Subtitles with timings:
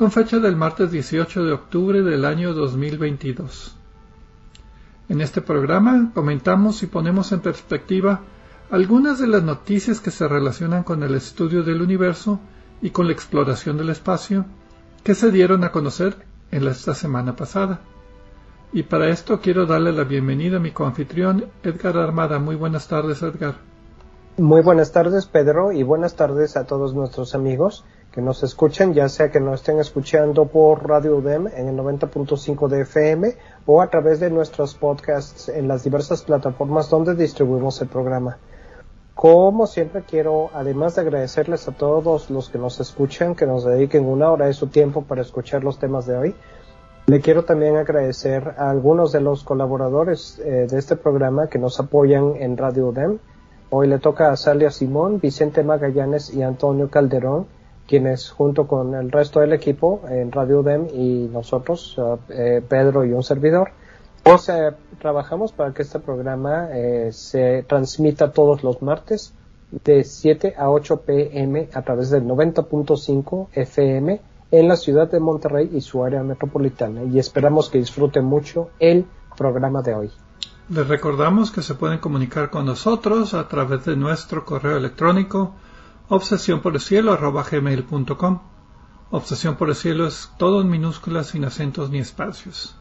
[0.00, 3.76] con fecha del martes 18 de octubre del año 2022.
[5.10, 8.20] En este programa comentamos y ponemos en perspectiva
[8.70, 12.40] algunas de las noticias que se relacionan con el estudio del universo
[12.80, 14.46] y con la exploración del espacio
[15.04, 16.16] que se dieron a conocer
[16.50, 17.80] en esta semana pasada.
[18.72, 22.38] Y para esto quiero darle la bienvenida a mi coanfitrión Edgar Armada.
[22.38, 23.56] Muy buenas tardes, Edgar.
[24.38, 29.08] Muy buenas tardes, Pedro, y buenas tardes a todos nuestros amigos que nos escuchen, ya
[29.08, 33.36] sea que nos estén escuchando por Radio UDEM en el 90.5 de FM
[33.66, 38.38] o a través de nuestros podcasts en las diversas plataformas donde distribuimos el programa.
[39.14, 44.06] Como siempre quiero, además de agradecerles a todos los que nos escuchan, que nos dediquen
[44.06, 46.34] una hora de su tiempo para escuchar los temas de hoy,
[47.06, 51.78] le quiero también agradecer a algunos de los colaboradores eh, de este programa que nos
[51.78, 53.18] apoyan en Radio UDEM.
[53.68, 57.46] Hoy le toca a Salia Simón, Vicente Magallanes y Antonio Calderón,
[57.90, 61.96] quienes junto con el resto del equipo en Radio UDEM y nosotros,
[62.28, 63.72] eh, Pedro y un servidor,
[64.22, 64.70] pues eh,
[65.00, 69.34] trabajamos para que este programa eh, se transmita todos los martes
[69.84, 74.20] de 7 a 8 pm a través del 90.5 FM
[74.52, 79.04] en la ciudad de Monterrey y su área metropolitana y esperamos que disfruten mucho el
[79.36, 80.10] programa de hoy.
[80.68, 85.54] Les recordamos que se pueden comunicar con nosotros a través de nuestro correo electrónico
[86.10, 87.18] obsesión por el cielo.
[89.12, 92.76] Obsesión por el cielo es todo en minúsculas sin acentos ni espacios.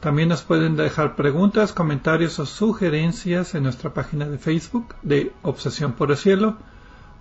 [0.00, 5.92] También nos pueden dejar preguntas, comentarios o sugerencias en nuestra página de Facebook de Obsesión
[5.92, 6.56] por el Cielo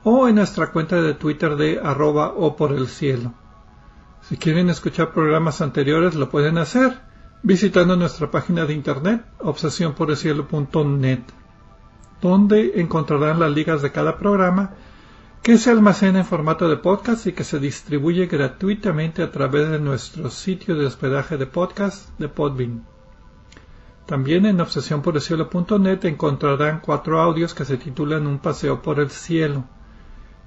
[0.03, 3.33] o en nuestra cuenta de Twitter de arroba o por el cielo.
[4.21, 7.01] Si quieren escuchar programas anteriores lo pueden hacer
[7.43, 11.21] visitando nuestra página de internet obsesiónporelcielo.net
[12.21, 14.71] donde encontrarán las ligas de cada programa
[15.41, 19.79] que se almacena en formato de podcast y que se distribuye gratuitamente a través de
[19.79, 22.85] nuestro sitio de hospedaje de podcast de Podbean.
[24.05, 29.63] También en obsesiónporelcielo.net encontrarán cuatro audios que se titulan Un paseo por el cielo.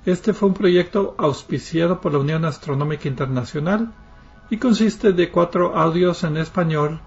[0.05, 3.95] Este fue un proyecto auspiciado por la Unión Astronómica Internacional
[4.51, 7.01] y consiste de cuatro audios en español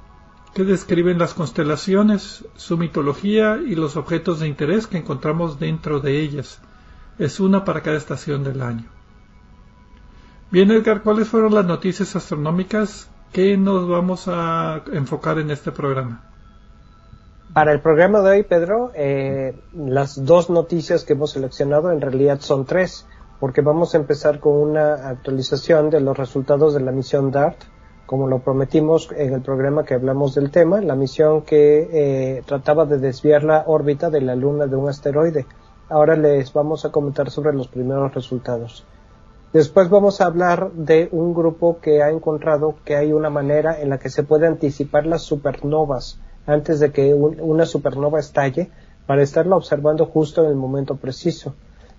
[0.56, 6.20] que describen las constelaciones, su mitología y los objetos de interés que encontramos dentro de
[6.20, 6.60] ellas
[7.18, 8.86] es una para cada estación del año.
[10.52, 16.24] Bien, Edgar, ¿cuáles fueron las noticias astronómicas que nos vamos a enfocar en este programa?
[17.54, 22.42] Para el programa de hoy, Pedro, eh, las dos noticias que hemos seleccionado en realidad
[22.42, 23.08] son tres,
[23.40, 27.58] porque vamos a empezar con una actualización de los resultados de la misión DART,
[28.06, 32.86] como lo prometimos en el programa que hablamos del tema, la misión que eh, trataba
[32.86, 35.46] de desviar la órbita de la Luna de un asteroide.
[35.88, 38.84] Ahora les vamos a comentar sobre los primeros resultados.
[39.54, 43.90] Después vamos a hablar de un grupo que ha encontrado que hay una manera en
[43.90, 48.72] la que se puede anticipar las supernovas antes de que una supernova estalle
[49.06, 51.54] para estarla observando justo en el momento preciso.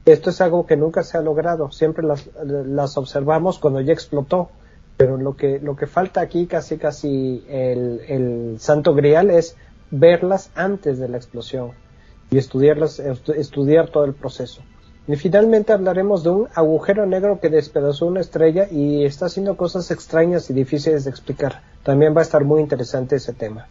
[0.05, 4.51] Esto es algo que nunca se ha logrado, siempre las, observamos cuando ya explotó,
[4.97, 9.57] pero lo que, lo que falta aquí casi casi el, el santo grial es
[9.93, 11.86] verlas antes de la explosión
[12.31, 14.63] y estudiarlas, estudiar todo el proceso.
[15.09, 19.91] Y finalmente hablaremos de un agujero negro que despedazó una estrella y está haciendo cosas
[19.93, 21.63] extrañas y difíciles de explicar.
[21.85, 23.67] También va a estar muy interesante ese tema.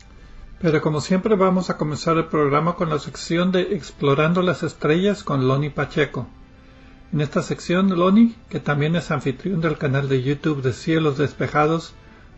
[0.62, 5.24] Pero como siempre vamos a comenzar el programa con la sección de Explorando las Estrellas
[5.24, 6.28] con Loni Pacheco.
[7.12, 11.94] En esta sección, Loni, que también es anfitrión del canal de YouTube de Cielos Despejados,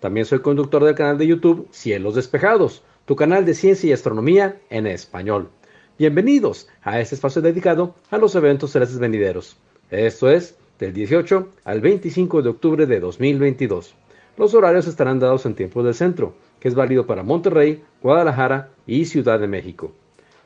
[0.00, 4.58] También soy conductor del canal de YouTube Cielos Despejados, tu canal de ciencia y astronomía
[4.70, 5.50] en español.
[5.98, 9.58] Bienvenidos a este espacio dedicado a los eventos celestes venideros.
[9.90, 13.94] Esto es del 18 al 25 de octubre de 2022.
[14.38, 19.04] Los horarios estarán dados en tiempo del centro, que es válido para Monterrey, Guadalajara y
[19.04, 19.92] Ciudad de México.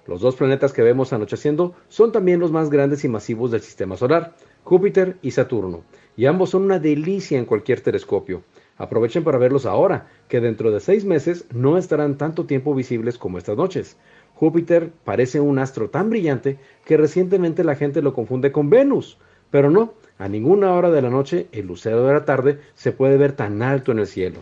[0.09, 3.97] Los dos planetas que vemos anocheciendo son también los más grandes y masivos del sistema
[3.97, 4.35] solar,
[4.65, 5.85] Júpiter y Saturno,
[6.17, 8.43] y ambos son una delicia en cualquier telescopio.
[8.77, 13.39] Aprovechen para verlos ahora, que dentro de seis meses no estarán tanto tiempo visibles como
[13.39, 13.97] estas noches.
[14.35, 19.17] Júpiter parece un astro tan brillante que recientemente la gente lo confunde con Venus,
[19.51, 23.17] pero no, a ninguna hora de la noche el lucero de la tarde se puede
[23.17, 24.41] ver tan alto en el cielo.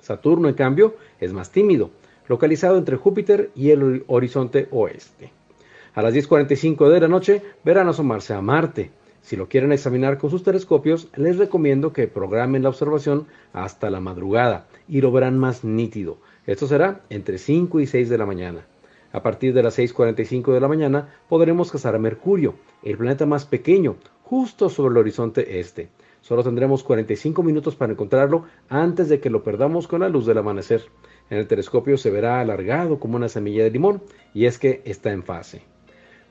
[0.00, 1.90] Saturno, en cambio, es más tímido,
[2.28, 5.32] localizado entre Júpiter y el horizonte oeste.
[5.94, 8.92] A las 10.45 de la noche verán asomarse a Marte.
[9.28, 14.00] Si lo quieren examinar con sus telescopios, les recomiendo que programen la observación hasta la
[14.00, 16.16] madrugada y lo verán más nítido.
[16.46, 18.64] Esto será entre 5 y 6 de la mañana.
[19.12, 23.44] A partir de las 6.45 de la mañana podremos cazar a Mercurio, el planeta más
[23.44, 25.90] pequeño, justo sobre el horizonte este.
[26.22, 30.38] Solo tendremos 45 minutos para encontrarlo antes de que lo perdamos con la luz del
[30.38, 30.84] amanecer.
[31.28, 34.00] En el telescopio se verá alargado como una semilla de limón
[34.32, 35.64] y es que está en fase.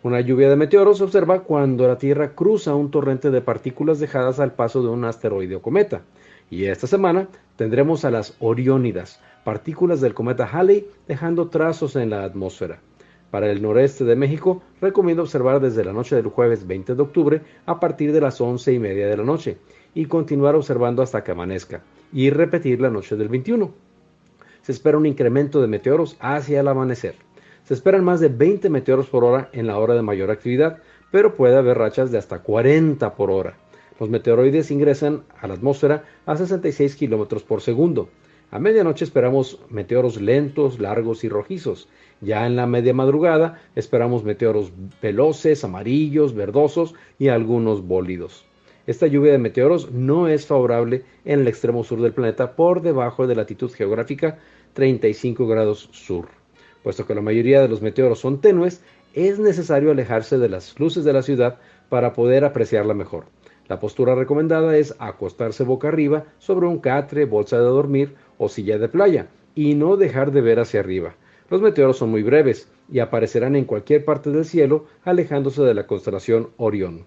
[0.03, 4.39] Una lluvia de meteoros se observa cuando la Tierra cruza un torrente de partículas dejadas
[4.39, 6.01] al paso de un asteroide o cometa.
[6.51, 12.23] Y esta semana tendremos a las Oriónidas, partículas del cometa Halley dejando trazos en la
[12.23, 12.79] atmósfera.
[13.31, 17.41] Para el noreste de México, recomiendo observar desde la noche del jueves 20 de octubre
[17.65, 19.57] a partir de las once y media de la noche
[19.95, 21.81] y continuar observando hasta que amanezca
[22.13, 23.87] y repetir la noche del 21
[24.67, 27.26] se espera un incremento de meteoros hacia el amanecer.
[27.67, 30.77] Se esperan más de 20 meteoros por hora en la hora de mayor actividad,
[31.11, 33.57] pero puede haber rachas de hasta 40 por hora.
[33.99, 38.07] Los meteoroides ingresan a la atmósfera a 66 kilómetros por segundo.
[38.51, 41.89] A medianoche esperamos meteoros lentos, largos y rojizos.
[42.21, 44.71] Ya en la media madrugada esperamos meteoros
[45.01, 48.45] veloces, amarillos, verdosos y algunos bólidos.
[48.85, 53.27] Esta lluvia de meteoros no es favorable en el extremo sur del planeta por debajo
[53.27, 54.39] de la latitud geográfica
[54.71, 56.46] 35 grados sur.
[56.87, 58.81] Puesto que la mayoría de los meteoros son tenues,
[59.13, 61.57] es necesario alejarse de las luces de la ciudad
[61.89, 63.25] para poder apreciarla mejor.
[63.67, 68.77] La postura recomendada es acostarse boca arriba sobre un catre, bolsa de dormir o silla
[68.77, 71.15] de playa y no dejar de ver hacia arriba.
[71.49, 75.87] Los meteoros son muy breves y aparecerán en cualquier parte del cielo alejándose de la
[75.87, 77.03] constelación Orión.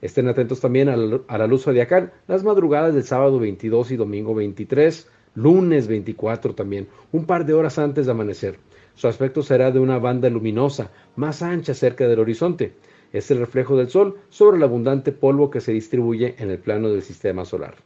[0.00, 5.08] Estén atentos también a la, luz zodiacal las madrugadas del sábado 22 y domingo 23
[5.34, 8.58] lunes 24 también, un par de horas antes de amanecer.
[8.94, 12.74] Su aspecto será de una banda luminosa, más ancha cerca del horizonte.
[13.12, 16.88] Es el reflejo del Sol sobre el abundante polvo que se distribuye en el plano
[16.88, 17.76] del sistema solar.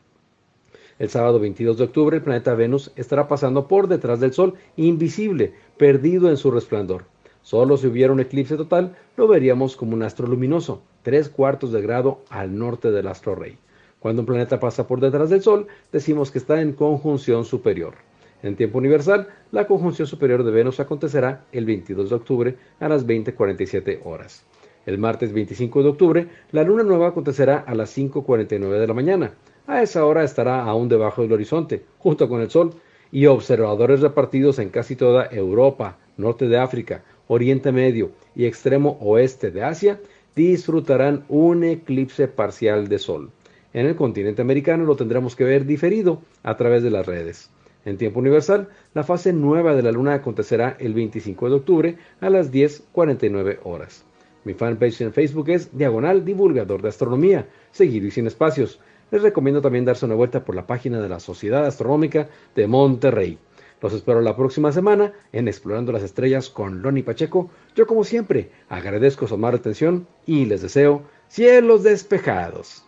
[0.99, 5.52] El sábado 22 de octubre el planeta Venus estará pasando por detrás del Sol, invisible,
[5.76, 7.04] perdido en su resplandor.
[7.42, 11.83] Solo si hubiera un eclipse total, lo veríamos como un astro luminoso, tres cuartos de
[11.83, 13.59] grado al norte del astro rey.
[14.00, 18.06] Cuando un planeta pasa por detrás del Sol, decimos que está en conjunción superior.
[18.47, 23.05] En tiempo universal, la conjunción superior de Venus acontecerá el 22 de octubre a las
[23.05, 24.47] 20:47 horas.
[24.87, 29.33] El martes 25 de octubre, la luna nueva acontecerá a las 5:49 de la mañana.
[29.67, 32.71] A esa hora estará aún debajo del horizonte, junto con el Sol,
[33.11, 39.50] y observadores repartidos en casi toda Europa, norte de África, Oriente Medio y extremo oeste
[39.50, 39.99] de Asia
[40.37, 43.33] disfrutarán un eclipse parcial de Sol.
[43.73, 47.50] En el continente americano lo tendremos que ver diferido a través de las redes.
[47.87, 52.28] En tiempo universal, la fase nueva de la luna acontecerá el 25 de octubre a
[52.28, 54.05] las 10.49 horas.
[54.43, 58.81] Mi fanpage en Facebook es Diagonal Divulgador de Astronomía, seguido y sin espacios.
[59.12, 63.38] Les recomiendo también darse una vuelta por la página de la Sociedad Astronómica de Monterrey.
[63.81, 67.50] Los espero la próxima semana en Explorando las Estrellas con Loni Pacheco.
[67.76, 72.86] Yo como siempre agradezco su amable atención y les deseo cielos despejados.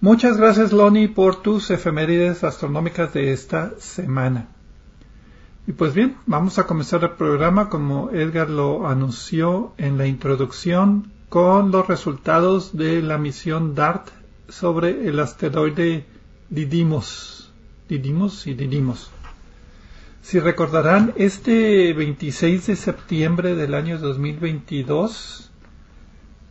[0.00, 4.46] Muchas gracias Loni por tus efemérides astronómicas de esta semana.
[5.66, 11.10] Y pues bien, vamos a comenzar el programa como Edgar lo anunció en la introducción
[11.28, 14.08] con los resultados de la misión DART
[14.48, 16.06] sobre el asteroide
[16.48, 17.52] Didymos.
[17.88, 19.10] Didymos y Didymos.
[20.22, 25.47] Si recordarán, este 26 de septiembre del año 2022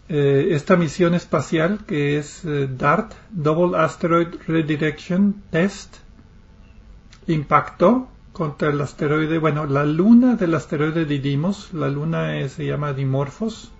[0.09, 5.97] eh, esta misión espacial que es eh, DART, Double Asteroid Redirection Test,
[7.27, 13.71] impactó contra el asteroide, bueno, la luna del asteroide Didymos, la luna se llama Dimorphos,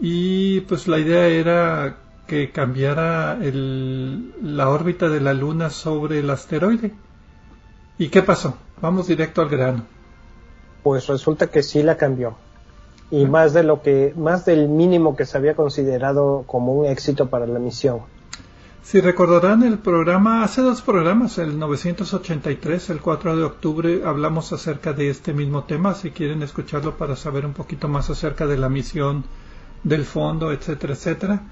[0.00, 6.92] y pues la idea era que cambiara la órbita de la luna sobre el asteroide.
[7.98, 8.58] ¿Y qué pasó?
[8.80, 9.86] Vamos directo al grano.
[10.82, 12.36] Pues resulta que sí la cambió.
[13.10, 17.26] Y más de lo que, más del mínimo que se había considerado como un éxito
[17.26, 18.00] para la misión.
[18.86, 24.92] Si recordarán el programa, hace dos programas, el 983, el 4 de octubre, hablamos acerca
[24.92, 28.68] de este mismo tema, si quieren escucharlo para saber un poquito más acerca de la
[28.68, 29.24] misión
[29.82, 31.42] del fondo, etcétera, etcétera.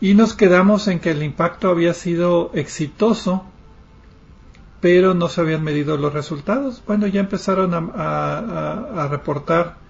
[0.00, 3.44] Y nos quedamos en que el impacto había sido exitoso,
[4.80, 6.80] pero no se habían medido los resultados.
[6.86, 9.81] Bueno, ya empezaron a, a reportar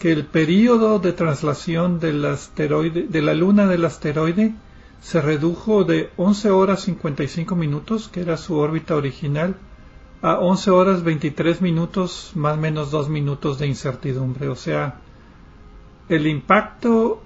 [0.00, 4.54] que el periodo de traslación del asteroide, de la luna del asteroide,
[5.02, 9.56] se redujo de 11 horas 55 minutos, que era su órbita original,
[10.22, 14.48] a 11 horas 23 minutos más menos 2 minutos de incertidumbre.
[14.48, 15.00] O sea,
[16.08, 17.20] el impacto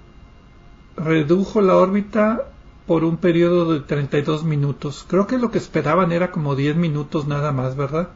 [0.97, 2.49] redujo la órbita
[2.85, 5.05] por un periodo de 32 minutos.
[5.07, 8.09] Creo que lo que esperaban era como 10 minutos nada más, ¿verdad?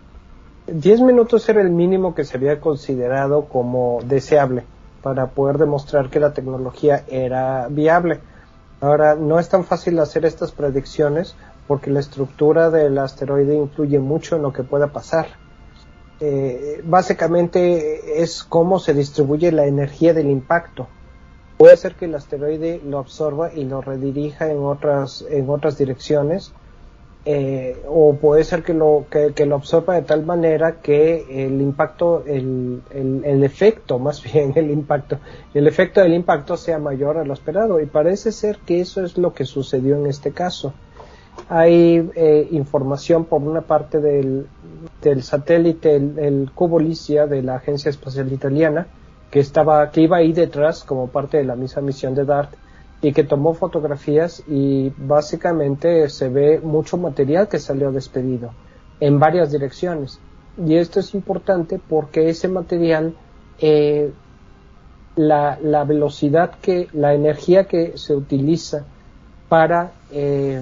[0.67, 4.63] 10 minutos era el mínimo que se había considerado como deseable
[5.01, 8.19] para poder demostrar que la tecnología era viable.
[8.81, 11.35] Ahora, no es tan fácil hacer estas predicciones
[11.67, 15.27] porque la estructura del asteroide influye mucho en lo que pueda pasar.
[16.19, 20.87] Eh, básicamente es cómo se distribuye la energía del impacto.
[21.57, 26.53] Puede ser que el asteroide lo absorba y lo redirija en otras, en otras direcciones,
[27.25, 32.23] eh, o puede ser que lo, que, lo absorba de tal manera que el impacto,
[32.25, 35.19] el, el, efecto, más bien el impacto,
[35.53, 37.79] el efecto del impacto sea mayor a lo esperado.
[37.81, 40.73] Y parece ser que eso es lo que sucedió en este caso.
[41.47, 44.47] Hay eh, información por una parte del,
[45.01, 48.87] del satélite, el, cubo Licia de la Agencia Espacial Italiana,
[49.31, 52.53] que estaba, que iba ahí detrás como parte de la misma misión de DART,
[53.01, 58.51] y que tomó fotografías y básicamente se ve mucho material que salió despedido
[58.99, 60.19] en varias direcciones.
[60.57, 63.15] Y esto es importante porque ese material,
[63.59, 64.11] eh,
[65.15, 68.85] la, la, velocidad que, la energía que se utiliza
[69.47, 70.61] para eh,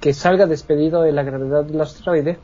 [0.00, 2.38] que salga despedido de la gravedad del asteroide,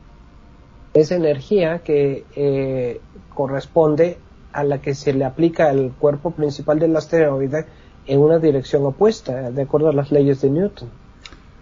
[0.93, 2.99] es energía que eh,
[3.33, 4.17] corresponde
[4.51, 7.65] a la que se le aplica al cuerpo principal del asteroide
[8.09, 10.89] en una dirección opuesta, de acuerdo a las leyes de Newton.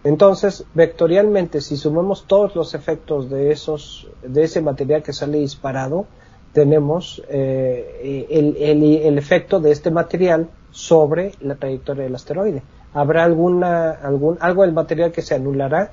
[0.04, 6.06] Entonces, vectorialmente, si sumamos todos los efectos de esos, de ese material que sale disparado,
[6.54, 12.63] tenemos eh, el, el, efecto de este material sobre la trayectoria del asteroide.
[12.94, 15.92] Habrá alguna, algún, algo del material que se anulará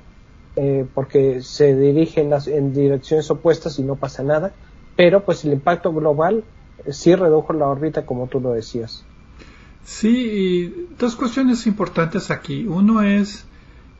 [0.55, 4.53] eh, porque se dirige en, las, en direcciones opuestas y no pasa nada,
[4.95, 6.45] pero pues el impacto global
[6.89, 9.05] sí redujo la órbita como tú lo decías.
[9.85, 12.65] Sí, dos cuestiones importantes aquí.
[12.67, 13.45] Uno es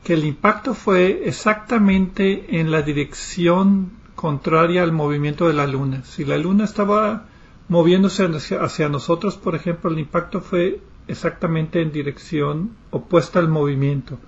[0.02, 6.02] que el impacto fue exactamente en la dirección contraria al movimiento de la Luna.
[6.04, 7.26] Si la Luna estaba
[7.68, 8.28] moviéndose
[8.60, 14.18] hacia, nosotros, por ejemplo, el impacto fue exactamente en dirección opuesta al movimiento.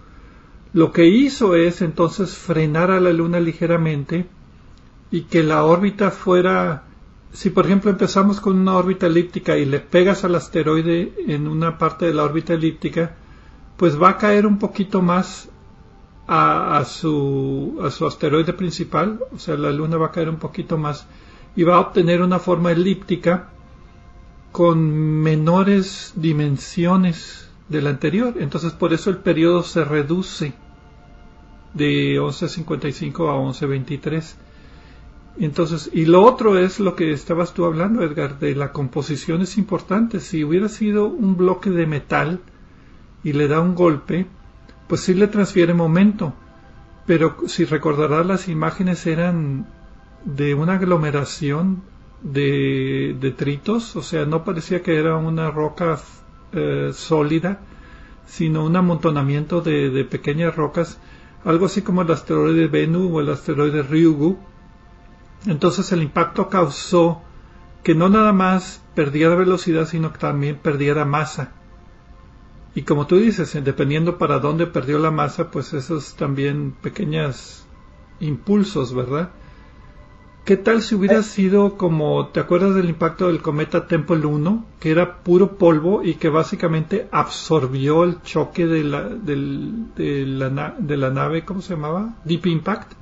[0.72, 4.26] Lo que hizo es entonces frenar a la Luna ligeramente
[5.10, 6.84] y que la órbita fuera
[7.32, 11.78] si por ejemplo empezamos con una órbita elíptica y le pegas al asteroide en una
[11.78, 13.14] parte de la órbita elíptica,
[13.76, 15.48] pues va a caer un poquito más
[16.26, 20.76] a, su, a su asteroide principal, o sea, la Luna va a caer un poquito
[20.76, 21.06] más
[21.56, 23.48] y va a obtener una forma elíptica
[24.52, 28.34] con menores dimensiones de la anterior.
[28.38, 30.52] Entonces, por eso el periodo se reduce
[31.74, 34.34] de 11.55 a 11.23.
[35.40, 39.56] Entonces, y lo otro es lo que estabas tú hablando, Edgar, de la composición es
[39.56, 40.18] importante.
[40.20, 42.40] Si hubiera sido un bloque de metal
[43.22, 44.26] y le da un golpe,
[44.88, 46.34] pues sí le transfiere momento.
[47.06, 49.66] Pero si recordarás, las imágenes eran
[50.24, 51.82] de una aglomeración
[52.22, 56.00] de detritos, o sea, no parecía que era una roca
[56.52, 57.60] eh, sólida,
[58.26, 60.98] sino un amontonamiento de, pequeñas rocas,
[61.44, 64.38] algo así como el asteroide Bennu o el asteroide Ryugu,
[65.46, 67.22] entonces el impacto causó
[67.82, 71.52] que no nada más perdiera velocidad, sino que también perdiera masa.
[72.74, 77.64] Y como tú dices, dependiendo para dónde perdió la masa, pues esos también pequeños
[78.20, 79.30] impulsos, ¿verdad?
[80.44, 84.64] ¿Qué tal si hubiera sido como, ¿te acuerdas del impacto del cometa Temple 1?
[84.80, 90.74] Que era puro polvo y que básicamente absorbió el choque de la, del, de la,
[90.78, 92.14] de la nave, ¿cómo se llamaba?
[92.24, 92.92] Deep Impact.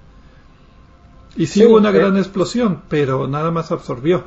[1.37, 4.25] Y sí, hubo una eh, gran explosión, pero nada más absorbió.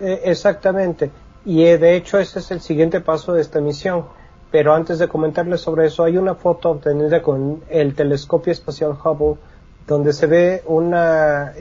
[0.00, 1.10] Eh, exactamente.
[1.44, 4.04] Y eh, de hecho ese es el siguiente paso de esta misión.
[4.50, 9.40] Pero antes de comentarles sobre eso, hay una foto obtenida con el telescopio espacial Hubble
[9.86, 11.52] donde se ve una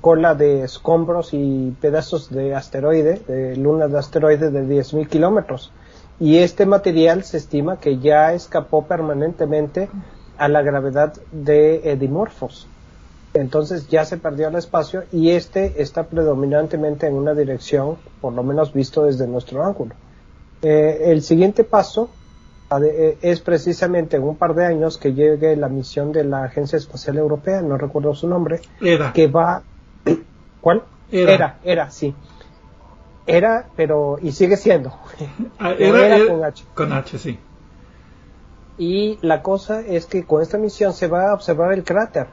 [0.00, 5.70] cola de escombros y pedazos de asteroide, de luna de asteroide de 10.000 kilómetros.
[6.18, 9.88] Y este material se estima que ya escapó permanentemente
[10.36, 12.66] a la gravedad de Dimorphos.
[13.34, 18.44] Entonces ya se perdió el espacio y este está predominantemente en una dirección, por lo
[18.44, 19.96] menos visto desde nuestro ángulo.
[20.62, 22.10] Eh, el siguiente paso
[22.80, 26.76] eh, es precisamente en un par de años que llegue la misión de la Agencia
[26.76, 29.12] Espacial Europea, no recuerdo su nombre, era.
[29.12, 29.64] que va...
[30.60, 30.84] ¿Cuál?
[31.10, 31.58] Era.
[31.64, 32.14] era, sí.
[33.26, 34.16] Era, pero...
[34.22, 34.92] y sigue siendo.
[35.58, 36.64] Ah, era, con H.
[36.72, 37.38] Con H, sí.
[38.78, 42.28] Y la cosa es que con esta misión se va a observar el cráter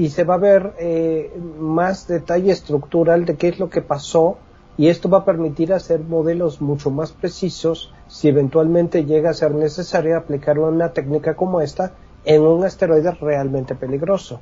[0.00, 4.38] y se va a ver eh, más detalle estructural de qué es lo que pasó
[4.78, 9.54] y esto va a permitir hacer modelos mucho más precisos si eventualmente llega a ser
[9.54, 11.92] necesario aplicar una técnica como esta
[12.24, 14.40] en un asteroide realmente peligroso.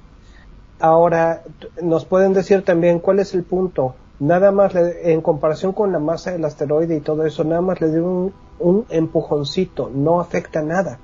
[0.79, 1.43] Ahora,
[1.83, 3.97] nos pueden decir también cuál es el punto.
[4.21, 7.91] Nada más, en comparación con la masa del asteroide y todo eso, nada más le
[7.91, 11.01] dio un empujoncito, no afecta nada.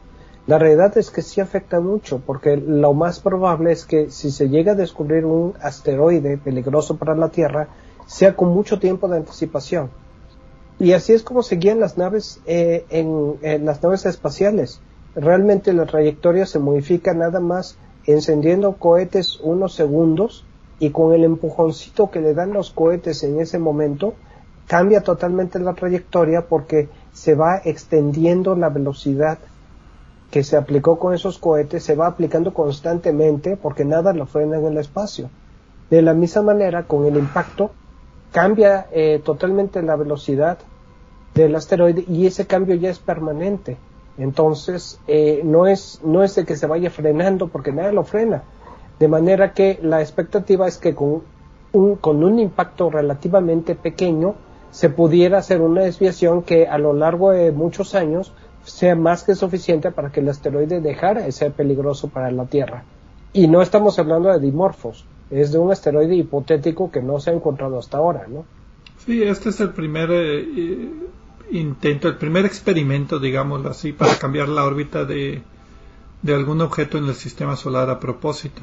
[0.47, 4.51] La realidad es que sí afecta mucho, porque lo más probable es que si se
[4.51, 7.69] llega a descubrir un asteroide peligroso para la Tierra,
[8.07, 9.91] sea con mucho tiempo de anticipación.
[10.79, 14.81] Y así es como seguían las naves eh, en, las naves espaciales.
[15.15, 20.45] Realmente la trayectoria se modifica nada más encendiendo cohetes unos segundos
[20.79, 24.13] y con el empujoncito que le dan los cohetes en ese momento
[24.67, 29.39] cambia totalmente la trayectoria porque se va extendiendo la velocidad
[30.35, 34.65] que se aplicó con esos cohetes, se va aplicando constantemente porque nada lo frena en
[34.65, 35.31] el espacio.
[35.91, 37.71] De la misma manera, con el impacto,
[38.33, 40.59] cambia eh, totalmente la velocidad
[41.35, 43.77] del asteroide y ese cambio ya es permanente.
[44.19, 48.43] Entonces, eh, no, es, no es de que se vaya frenando porque nada lo frena.
[48.99, 51.23] De manera que la expectativa es que con
[51.71, 54.35] un, con un impacto relativamente pequeño
[54.73, 58.33] se pudiera hacer una desviación que a lo largo de muchos años
[58.65, 62.85] sea más que suficiente para que el asteroide dejara de ser peligroso para la Tierra.
[63.33, 67.35] Y no estamos hablando de dimorfos, es de un asteroide hipotético que no se ha
[67.35, 68.45] encontrado hasta ahora, ¿no?
[69.05, 70.89] Sí, este es el primer eh,
[71.51, 75.43] intento, el primer experimento, digámoslo así, para cambiar la órbita de,
[76.23, 78.63] de algún objeto en el sistema solar a propósito.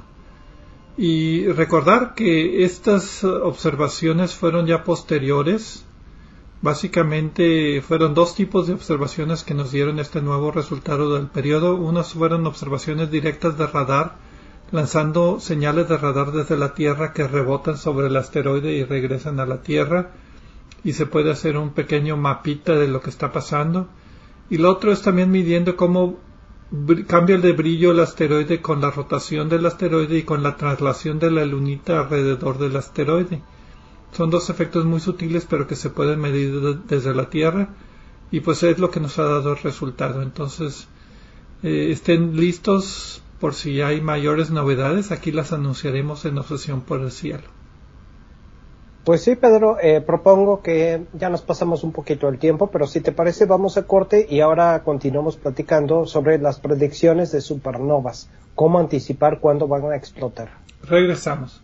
[0.98, 5.86] Y recordar que estas observaciones fueron ya posteriores.
[6.62, 11.76] Básicamente fueron dos tipos de observaciones que nos dieron este nuevo resultado del periodo.
[11.76, 14.15] Unas fueron observaciones directas de radar
[14.71, 19.45] lanzando señales de radar desde la Tierra que rebotan sobre el asteroide y regresan a
[19.45, 20.12] la Tierra
[20.84, 23.88] y se puede hacer un pequeño mapita de lo que está pasando.
[24.50, 26.19] Y lo otro es también midiendo cómo
[27.08, 31.19] cambia el de brillo el asteroide con la rotación del asteroide y con la traslación
[31.19, 33.41] de la lunita alrededor del asteroide.
[34.12, 37.69] Son dos efectos muy sutiles pero que se pueden medir desde la Tierra
[38.32, 40.21] y pues es lo que nos ha dado el resultado.
[40.21, 40.88] Entonces
[41.63, 47.12] eh, estén listos por si hay mayores novedades, aquí las anunciaremos en Obsesión por el
[47.12, 47.47] Cielo.
[49.04, 53.02] Pues sí, Pedro, eh, propongo que ya nos pasamos un poquito el tiempo, pero si
[53.02, 58.78] te parece vamos a corte y ahora continuamos platicando sobre las predicciones de supernovas, cómo
[58.78, 60.52] anticipar cuándo van a explotar.
[60.84, 61.63] Regresamos.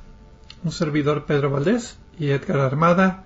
[0.63, 3.23] Un servidor Pedro Valdés y Edgar Armada.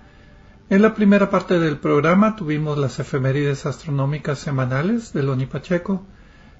[0.70, 6.02] En la primera parte del programa tuvimos las efemérides astronómicas semanales de Loni Pacheco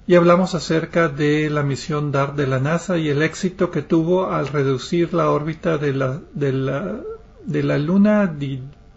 [0.06, 4.30] y hablamos acerca de la misión DART de la NASA y el éxito que tuvo
[4.30, 7.00] al reducir la órbita de la, de la,
[7.44, 8.32] de la luna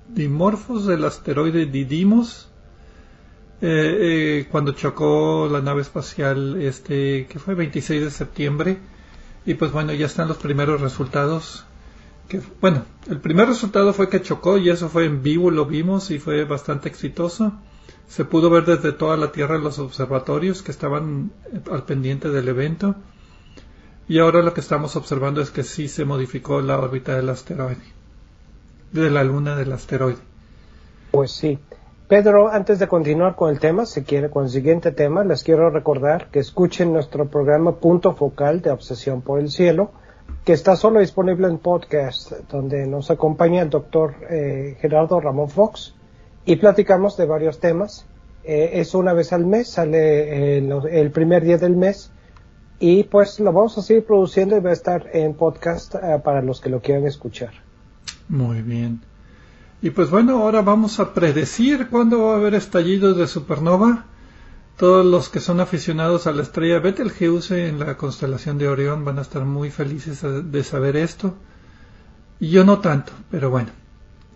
[0.09, 2.49] Dimorphos del asteroide Didymos
[3.61, 3.97] eh,
[4.41, 8.77] eh, cuando chocó la nave espacial este que fue 26 de septiembre
[9.45, 11.65] y pues bueno ya están los primeros resultados
[12.29, 16.11] que bueno el primer resultado fue que chocó y eso fue en vivo lo vimos
[16.11, 17.53] y fue bastante exitoso.
[18.07, 21.31] Se pudo ver desde toda la Tierra los observatorios que estaban
[21.69, 22.95] al pendiente del evento.
[24.07, 27.99] Y ahora lo que estamos observando es que sí se modificó la órbita del asteroide
[28.91, 30.19] de la luna del asteroide.
[31.11, 31.59] Pues sí.
[32.07, 35.69] Pedro, antes de continuar con el tema, si quiere con el siguiente tema, les quiero
[35.69, 39.91] recordar que escuchen nuestro programa Punto Focal de Obsesión por el Cielo,
[40.45, 45.93] que está solo disponible en podcast, donde nos acompaña el doctor eh, Gerardo Ramón Fox
[46.45, 48.05] y platicamos de varios temas.
[48.43, 52.11] Eh, es una vez al mes, sale el, primer día del mes
[52.79, 56.41] y pues lo vamos a seguir produciendo y va a estar en podcast eh, para
[56.41, 57.51] los que lo quieran escuchar.
[58.29, 59.01] Muy bien.
[59.81, 64.05] Y pues bueno, ahora vamos a predecir cuándo va a haber estallidos de supernova.
[64.79, 69.19] Todos los que son aficionados a la estrella Betelgeuse en la constelación de Orión van
[69.19, 71.33] a estar muy felices de saber esto.
[72.39, 73.71] Y yo no tanto, pero bueno.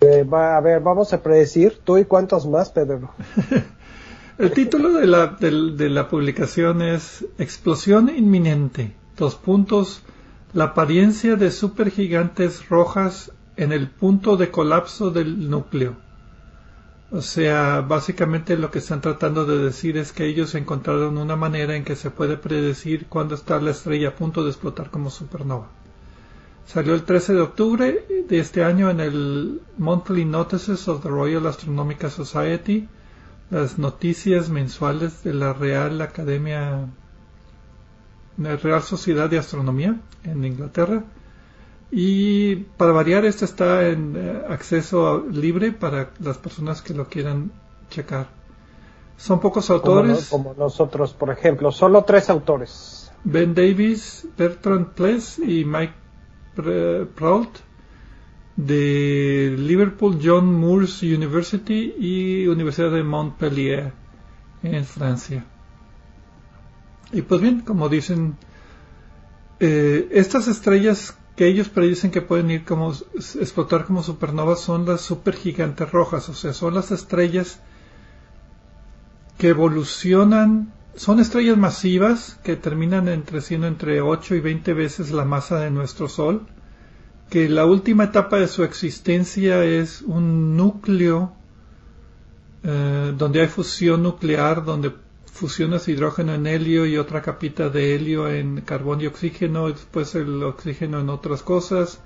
[0.02, 1.80] Eh, va, a ver, vamos a predecir.
[1.86, 3.12] ¿Tú y cuántos más, Pedro?
[4.38, 8.94] El título de la, de la publicación es Explosión inminente.
[9.16, 10.04] Dos puntos.
[10.52, 15.96] La apariencia de supergigantes rojas en el punto de colapso del núcleo.
[17.16, 21.76] O sea, básicamente lo que están tratando de decir es que ellos encontraron una manera
[21.76, 25.68] en que se puede predecir cuándo está la estrella a punto de explotar como supernova.
[26.66, 31.46] Salió el 13 de octubre de este año en el Monthly Notices of the Royal
[31.46, 32.90] Astronomical Society,
[33.52, 36.88] las noticias mensuales de la Real Academia,
[38.40, 41.04] la Real Sociedad de Astronomía en Inglaterra.
[41.96, 47.52] Y para variar, este está en eh, acceso libre para las personas que lo quieran
[47.92, 48.30] checar.
[49.16, 50.30] Son pocos autores.
[50.30, 53.12] Como, nosotros, por ejemplo, solo tres autores.
[53.24, 55.94] Ben Davis, Bertrand Pless y Mike
[57.14, 57.60] Proult
[58.56, 63.94] de Liverpool John Moores University y Universidad de Montpellier
[64.64, 65.46] en Francia.
[67.12, 68.36] Y pues bien, como dicen,
[69.60, 75.02] eh, estas estrellas que ellos predicen que pueden ir como explotar como supernovas son las
[75.02, 77.60] supergigantes rojas, o sea, son las estrellas
[79.38, 85.26] que evolucionan, son estrellas masivas que terminan entre siendo entre 8 y 20 veces la
[85.26, 86.46] masa de nuestro Sol,
[87.30, 91.34] que la última etapa de su existencia es un núcleo
[92.64, 94.94] eh, donde hay fusión nuclear, donde
[95.34, 100.14] fusionas hidrógeno en helio y otra capita de helio en carbón y oxígeno, y después
[100.14, 102.00] el oxígeno en otras cosas,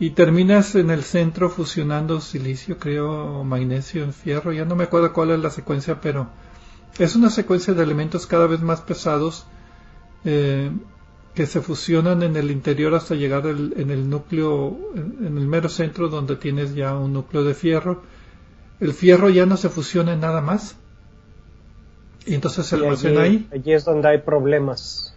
[0.00, 4.84] y terminas en el centro fusionando silicio, creo, o magnesio en fierro, ya no me
[4.84, 6.28] acuerdo cuál es la secuencia, pero
[6.98, 9.46] es una secuencia de elementos cada vez más pesados
[10.24, 10.70] eh,
[11.34, 16.08] que se fusionan en el interior hasta llegar en el núcleo, en el mero centro
[16.08, 18.02] donde tienes ya un núcleo de fierro.
[18.80, 20.76] El fierro ya no se fusiona nada más,
[22.28, 23.48] y entonces se almacena ahí.
[23.52, 25.14] Allí es donde hay problemas.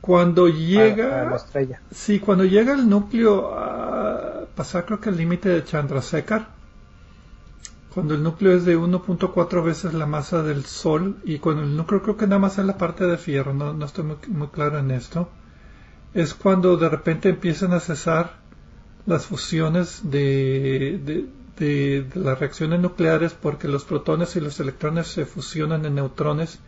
[0.00, 1.34] Cuando llega.
[1.34, 1.80] estrella.
[1.90, 6.48] Sí, cuando llega el núcleo a pasar, creo que el límite de Chandrasekhar.
[7.92, 11.16] Cuando el núcleo es de 1.4 veces la masa del Sol.
[11.24, 13.84] Y cuando el núcleo creo que nada más es la parte de fierro, no, no
[13.84, 15.28] estoy muy, claro en esto.
[16.14, 18.36] Es cuando de repente empiezan a cesar
[19.06, 21.26] las fusiones de, de,
[21.60, 26.58] las reacciones nucleares porque los protones y los electrones se fusionan en neutrones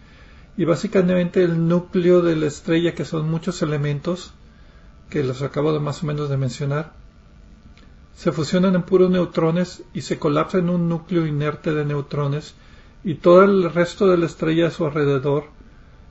[0.57, 4.33] y básicamente el núcleo de la estrella que son muchos elementos
[5.09, 6.93] que los acabo de más o menos de mencionar
[8.17, 12.55] se fusionan en puros neutrones y se colapsa en un núcleo inerte de neutrones
[13.05, 15.45] y todo el resto de la estrella a su alrededor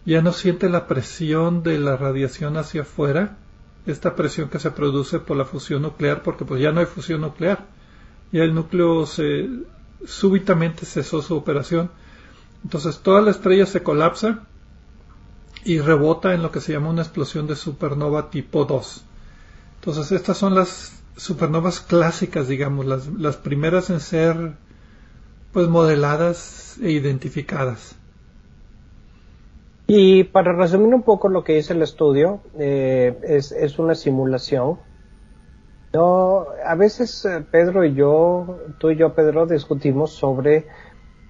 [0.06, 3.38] ya no siente la presión de la radiación hacia afuera
[3.86, 7.22] esta presión que se produce por la fusión nuclear, porque pues ya no hay fusión
[7.22, 7.66] nuclear,
[8.32, 9.50] ya el núcleo se
[10.06, 11.92] súbitamente cesó su operación,
[12.64, 14.46] entonces toda la estrella se colapsa
[15.64, 19.04] y rebota en lo que se llama una explosión de supernova tipo 2.
[19.76, 24.54] Entonces estas son las supernovas clásicas, digamos, las, las primeras en ser
[25.52, 27.96] pues modeladas e identificadas.
[29.88, 34.78] Y para resumir un poco lo que dice el estudio, eh, es, es, una simulación.
[35.92, 40.68] No, a veces eh, Pedro y yo, tú y yo Pedro, discutimos sobre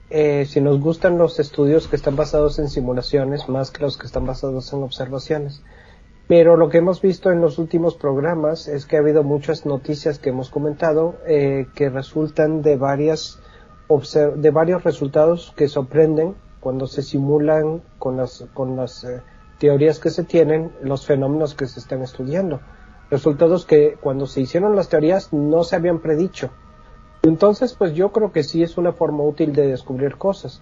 [0.09, 4.07] eh, si nos gustan los estudios que están basados en simulaciones más que los que
[4.07, 5.63] están basados en observaciones.
[6.27, 10.19] Pero lo que hemos visto en los últimos programas es que ha habido muchas noticias
[10.19, 13.39] que hemos comentado eh, que resultan de varias
[14.35, 19.21] de varios resultados que sorprenden cuando se simulan con las, con las eh,
[19.57, 22.59] teorías que se tienen los fenómenos que se están estudiando.
[23.09, 26.49] Resultados que cuando se hicieron las teorías no se habían predicho.
[27.23, 30.61] Entonces, pues yo creo que sí es una forma útil de descubrir cosas.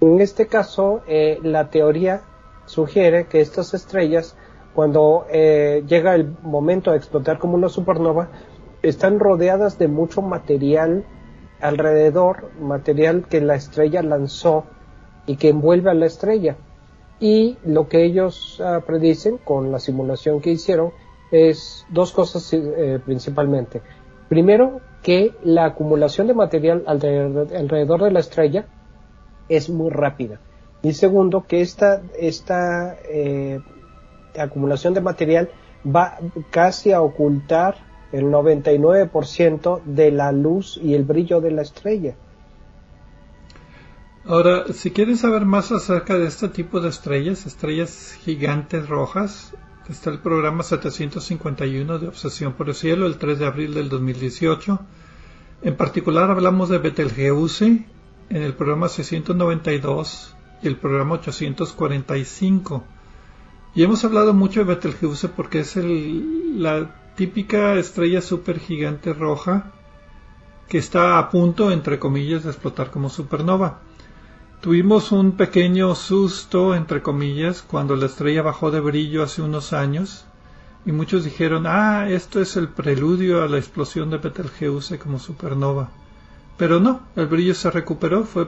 [0.00, 2.22] En este caso, eh, la teoría
[2.66, 4.36] sugiere que estas estrellas,
[4.74, 8.30] cuando eh, llega el momento de explotar como una supernova,
[8.82, 11.04] están rodeadas de mucho material
[11.60, 14.64] alrededor, material que la estrella lanzó
[15.26, 16.56] y que envuelve a la estrella.
[17.20, 20.92] Y lo que ellos uh, predicen con la simulación que hicieron
[21.32, 23.82] es dos cosas eh, principalmente.
[24.28, 28.66] Primero, que la acumulación de material alrededor, de la estrella
[29.48, 30.40] es muy rápida.
[30.82, 33.58] Y segundo, que esta, esta eh,
[34.38, 35.50] acumulación de material
[35.84, 36.18] va
[36.50, 37.76] casi a ocultar
[38.12, 42.14] el 99% de la luz y el brillo de la estrella.
[44.24, 49.54] Ahora, si quieres saber más acerca de este tipo de estrellas, estrellas gigantes rojas,
[49.88, 54.78] está el programa 751 de Obsesión por el Cielo, el 3 de abril del 2018.
[55.62, 57.86] En particular hablamos de Betelgeuse
[58.30, 62.84] en el programa 692 y el programa 845.
[63.74, 69.72] Y hemos hablado mucho de Betelgeuse porque es el, la típica estrella supergigante roja
[70.68, 73.80] que está a punto, entre comillas, de explotar como supernova.
[74.62, 80.24] Tuvimos un pequeño susto, entre comillas, cuando la estrella bajó de brillo hace unos años
[80.86, 85.88] y muchos dijeron, ah, esto es el preludio a la explosión de Betelgeuse como supernova.
[86.56, 88.46] Pero no, el brillo se recuperó, fue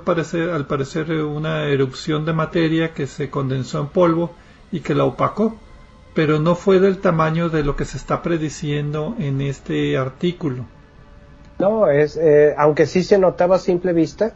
[0.53, 4.37] al parecer una erupción de materia que se condensó en polvo
[4.71, 5.57] y que la opacó,
[6.15, 10.65] pero no fue del tamaño de lo que se está prediciendo en este artículo.
[11.59, 14.35] No, es, eh, aunque sí se notaba a simple vista,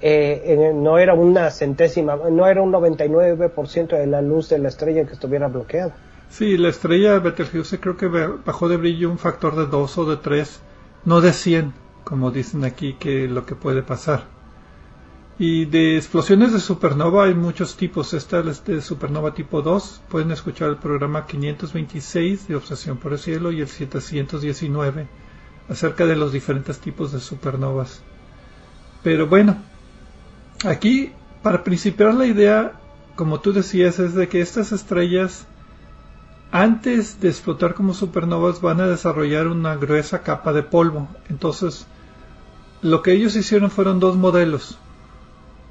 [0.00, 5.06] eh, no era una centésima, no era un 99% de la luz de la estrella
[5.06, 5.94] que estuviera bloqueada.
[6.30, 10.16] Sí, la estrella Betelgeuse creo que bajó de brillo un factor de 2 o de
[10.18, 10.60] 3,
[11.04, 11.72] no de 100,
[12.04, 14.24] como dicen aquí que lo que puede pasar.
[15.40, 18.12] Y de explosiones de supernova hay muchos tipos.
[18.12, 20.02] Esta es de supernova tipo 2.
[20.08, 25.06] Pueden escuchar el programa 526 de Obsesión por el Cielo y el 719
[25.68, 28.02] acerca de los diferentes tipos de supernovas.
[29.04, 29.58] Pero bueno,
[30.64, 32.72] Aquí, para principiar la idea,
[33.14, 35.46] como tú decías, es de que estas estrellas,
[36.50, 41.08] antes de explotar como supernovas, van a desarrollar una gruesa capa de polvo.
[41.28, 41.86] Entonces,
[42.82, 44.78] lo que ellos hicieron fueron dos modelos.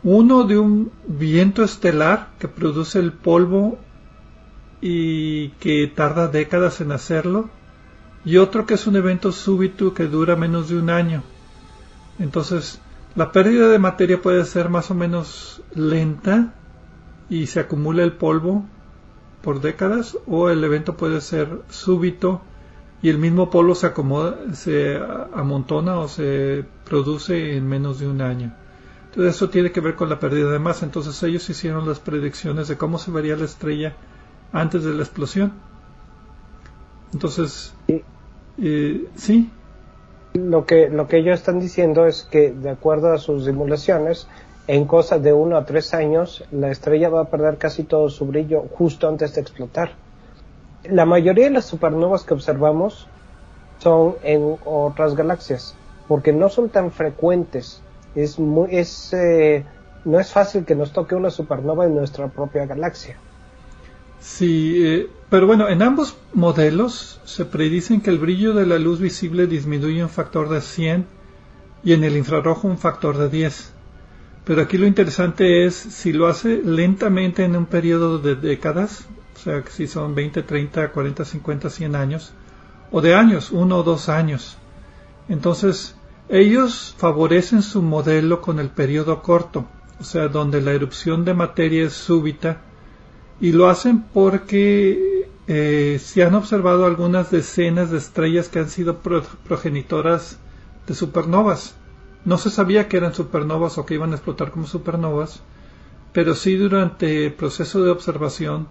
[0.04, 3.78] Uno de un viento estelar que produce el polvo
[4.80, 7.50] y que tarda décadas en hacerlo.
[8.24, 11.24] Y otro que es un evento súbito que dura menos de un año.
[12.20, 12.80] Entonces,
[13.18, 16.54] la pérdida de materia puede ser más o menos lenta
[17.30, 18.64] y se acumula el polvo
[19.42, 22.42] por décadas o el evento puede ser súbito
[23.02, 25.00] y el mismo polvo se acomoda, se
[25.34, 28.54] amontona o se produce en menos de un año.
[29.06, 30.86] Entonces eso tiene que ver con la pérdida de masa.
[30.86, 33.96] Entonces ellos hicieron las predicciones de cómo se vería la estrella
[34.52, 35.54] antes de la explosión.
[37.14, 37.74] Entonces,
[38.60, 39.50] eh, sí,
[40.38, 44.28] lo que, lo que ellos están diciendo es que, de acuerdo a sus simulaciones,
[44.68, 48.26] en cosas de uno a tres años, la estrella va a perder casi todo su
[48.26, 49.92] brillo justo antes de explotar.
[50.84, 53.08] La mayoría de las supernovas que observamos
[53.80, 55.76] son en otras galaxias,
[56.08, 57.82] porque no son tan frecuentes.
[58.16, 59.64] Es muy, es, eh,
[60.06, 63.18] no es fácil que nos toque una supernova en nuestra propia galaxia.
[64.20, 69.00] Sí, eh, pero bueno, en ambos modelos se predicen que el brillo de la luz
[69.00, 71.06] visible disminuye un factor de 100
[71.84, 73.74] y en el infrarrojo un factor de 10.
[74.46, 79.40] Pero aquí lo interesante es si lo hace lentamente en un periodo de décadas, o
[79.40, 82.32] sea si son 20, 30, 40, 50, 100 años,
[82.92, 84.58] o de años, uno o dos años.
[85.28, 85.96] Entonces,
[86.30, 89.66] ellos favorecen su modelo con el periodo corto,
[90.00, 92.62] o sea, donde la erupción de materia es súbita,
[93.42, 95.17] y lo hacen porque
[95.48, 100.40] eh, se han observado algunas decenas de estrellas que han sido progenitoras
[100.86, 101.76] de supernovas.
[102.26, 105.42] No se sabía que eran supernovas o que iban a explotar como supernovas,
[106.12, 108.68] pero sí durante el proceso de observación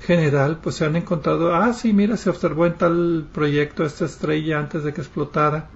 [0.00, 4.58] general, pues se han encontrado, ah, sí, mira, se observó en tal proyecto esta estrella
[4.58, 5.68] antes de que explotara.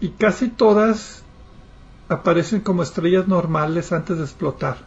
[0.00, 1.22] Y casi todas
[2.08, 4.78] aparecen como estrellas normales antes de explotar.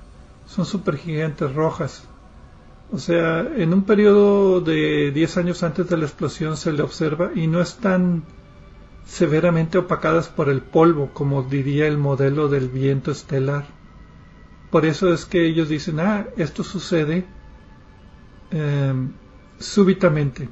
[0.46, 2.08] Son supergigantes rojas.
[2.92, 7.32] O sea, en un periodo de 10 años antes de la explosión se le observa
[7.34, 8.24] y no están
[9.06, 13.66] severamente opacadas por el polvo, como diría el modelo del viento estelar.
[14.70, 17.26] Por eso es que ellos dicen, ah, esto sucede
[18.52, 19.14] em,
[19.58, 20.50] súbitamente.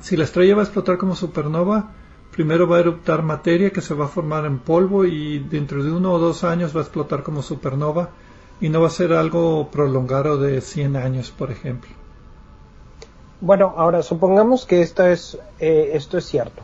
[0.00, 1.92] Si la estrella va a explotar como supernova,
[2.30, 5.90] primero va a eruptar materia que se va a formar en polvo y dentro de
[5.90, 8.10] uno o dos años va a explotar como supernova
[8.60, 11.90] y no va a ser algo prolongado de 100 años, por ejemplo.
[13.40, 16.62] Bueno, ahora supongamos que esto es, eh, esto es cierto.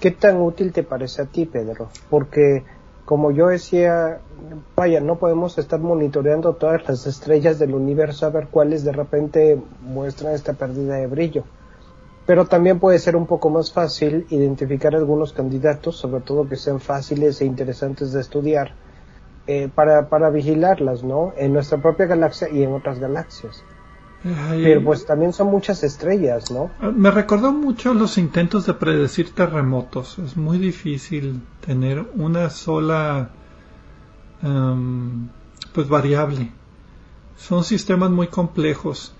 [0.00, 1.88] ¿Qué tan útil te parece a ti, Pedro?
[2.08, 2.64] Porque,
[3.04, 4.20] como yo decía,
[4.74, 9.60] vaya, no podemos estar monitoreando todas las estrellas del universo a ver cuáles de repente
[9.82, 11.44] muestran esta pérdida de brillo.
[12.26, 16.80] Pero también puede ser un poco más fácil identificar algunos candidatos, sobre todo que sean
[16.80, 18.72] fáciles e interesantes de estudiar,
[19.46, 21.32] eh, para, para vigilarlas, ¿no?
[21.36, 23.64] En nuestra propia galaxia y en otras galaxias.
[24.22, 26.70] Pero pues también son muchas estrellas, ¿no?
[26.80, 30.18] Ah, me recordó mucho los intentos de predecir terremotos.
[30.18, 33.30] Es muy difícil tener una sola
[34.42, 35.28] em,
[35.72, 36.52] pues variable.
[37.36, 39.14] Son sistemas muy complejos.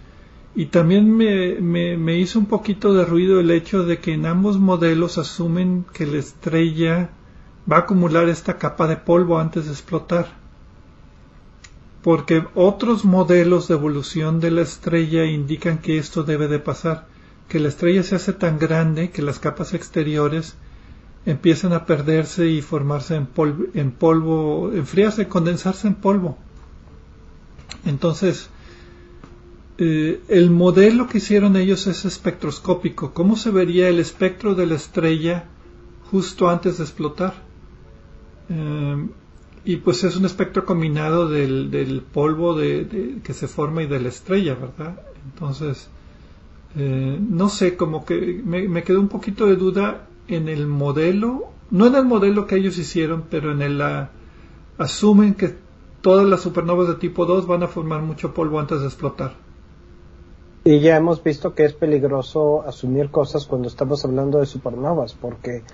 [0.55, 4.27] Y también me, me, me, hizo un poquito de ruido el hecho de que en
[4.27, 7.11] ambos modelos asumen que la estrella
[7.71, 10.41] va a acumular esta capa de polvo antes de explotar
[12.03, 17.07] porque otros modelos de evolución de la estrella indican que esto debe de pasar,
[17.49, 20.55] que la estrella se hace tan grande que las capas exteriores
[21.27, 26.39] empiezan a perderse y formarse en polvo, en polvo enfriarse, condensarse en polvo.
[27.85, 28.49] Entonces,
[29.77, 33.13] eh, el modelo que hicieron ellos es espectroscópico.
[33.13, 35.45] ¿Cómo se vería el espectro de la estrella
[36.11, 37.50] justo antes de explotar?
[38.51, 39.09] Eh,
[39.65, 44.01] y pues es un espectro combinado del, del polvo de, que se forma y de
[44.01, 45.01] la estrella, ¿verdad?
[45.33, 45.89] Entonces,
[46.77, 51.87] eh, no sé, como que me, quedó un poquito de duda en el modelo, no
[51.87, 53.83] en el modelo que ellos hicieron, pero en el
[54.79, 55.55] asumen que
[56.01, 59.35] todas las supernovas de tipo 2 van a formar mucho polvo antes de explotar.
[60.65, 65.65] Y ya hemos visto que es peligroso asumir cosas cuando estamos hablando de supernovas, porque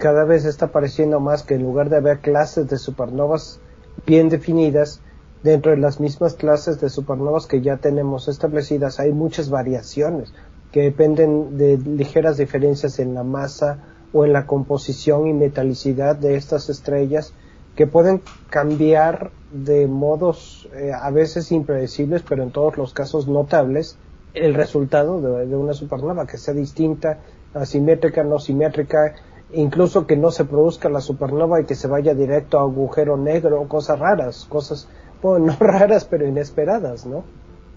[0.00, 3.60] cada vez está pareciendo más que en lugar de haber clases de supernovas
[4.06, 5.02] bien definidas,
[5.42, 10.32] dentro de las mismas clases de supernovas que ya tenemos establecidas hay muchas variaciones
[10.72, 13.78] que dependen de ligeras diferencias en la masa
[14.12, 17.34] o en la composición y metalicidad de estas estrellas
[17.76, 23.98] que pueden cambiar de modos eh, a veces impredecibles pero en todos los casos notables
[24.34, 27.18] el resultado de una supernova que sea distinta,
[27.52, 29.16] asimétrica, no simétrica,
[29.52, 33.66] incluso que no se produzca la supernova y que se vaya directo a agujero negro,
[33.68, 34.88] cosas raras, cosas,
[35.22, 37.24] bueno, no raras, pero inesperadas, ¿no?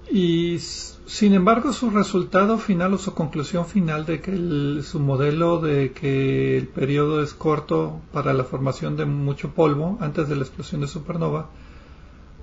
[0.09, 5.91] Y sin embargo, su resultado final o su conclusión final de que su modelo de
[5.91, 10.81] que el periodo es corto para la formación de mucho polvo antes de la explosión
[10.81, 11.49] de supernova,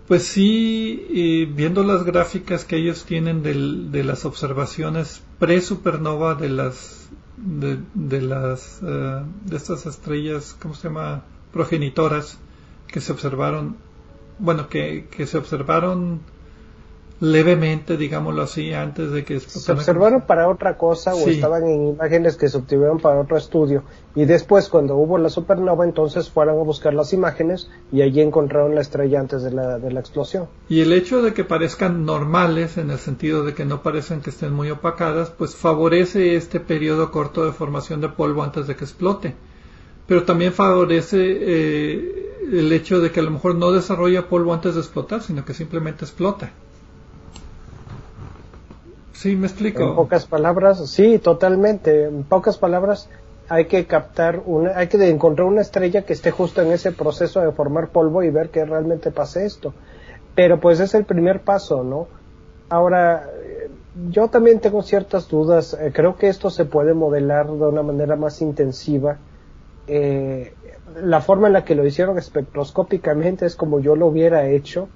[0.09, 7.09] pues sí, viendo las gráficas que ellos tienen de las observaciones pre-supernova de las
[7.41, 11.23] de, las eh, de estas estrellas, ¿cómo se llama?
[11.53, 12.39] progenitoras
[12.87, 13.77] que se observaron,
[14.39, 16.21] bueno, que, que se observaron
[17.21, 22.37] levemente, digámoslo así, antes de que se observaron para otra cosa o estaban en imágenes
[22.37, 26.63] que se obtuvieron para otro estudio y después cuando hubo la supernova entonces fueron a
[26.63, 30.49] buscar las imágenes y allí encontraron la estrella antes de la, de la explosión.
[30.71, 34.31] Y el hecho de que parezcan normales en el sentido de que no parecen que
[34.31, 38.85] estén muy opacadas pues favorece este periodo corto de formación de polvo antes de que
[38.85, 39.35] explote.
[40.07, 44.75] Pero también favorece eh, el hecho de que a lo mejor no desarrolla polvo antes
[44.75, 46.51] de explotar, sino que simplemente explota.
[49.21, 49.83] Sí, me explico.
[49.83, 52.05] En pocas palabras, sí, totalmente.
[52.05, 53.11] En pocas palabras,
[53.51, 57.43] hay que captar una, hay que encontrar una estrella que esté justo en ese proceso
[57.43, 59.75] de formar polvo y ver que realmente pase esto.
[60.35, 62.07] Pero pues es el primer paso, ¿no?
[62.71, 63.29] Ahora,
[64.09, 65.77] yo también tengo ciertas dudas.
[65.79, 69.19] Eh, creo que esto se puede modelar de una manera más intensiva.
[69.87, 70.55] Eh,
[71.03, 74.89] la forma en la que lo hicieron espectroscópicamente es como yo lo hubiera hecho,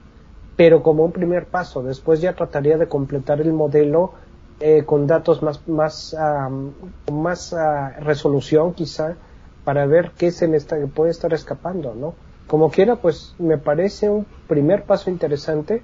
[0.56, 1.82] pero como un primer paso.
[1.82, 4.12] Después ya trataría de completar el modelo
[4.60, 6.16] eh, con datos más, más,
[7.12, 9.16] más ah, resolución quizá
[9.64, 12.14] para ver qué se me está, puede estar escapando, ¿no?
[12.46, 15.82] Como quiera, pues me parece un primer paso interesante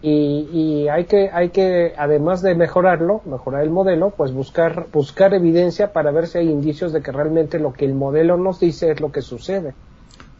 [0.00, 5.92] y, hay que hay que además de mejorarlo mejorar el modelo pues buscar buscar evidencia
[5.92, 9.00] para ver si hay indicios de que realmente lo que el modelo nos dice es
[9.00, 9.74] lo que sucede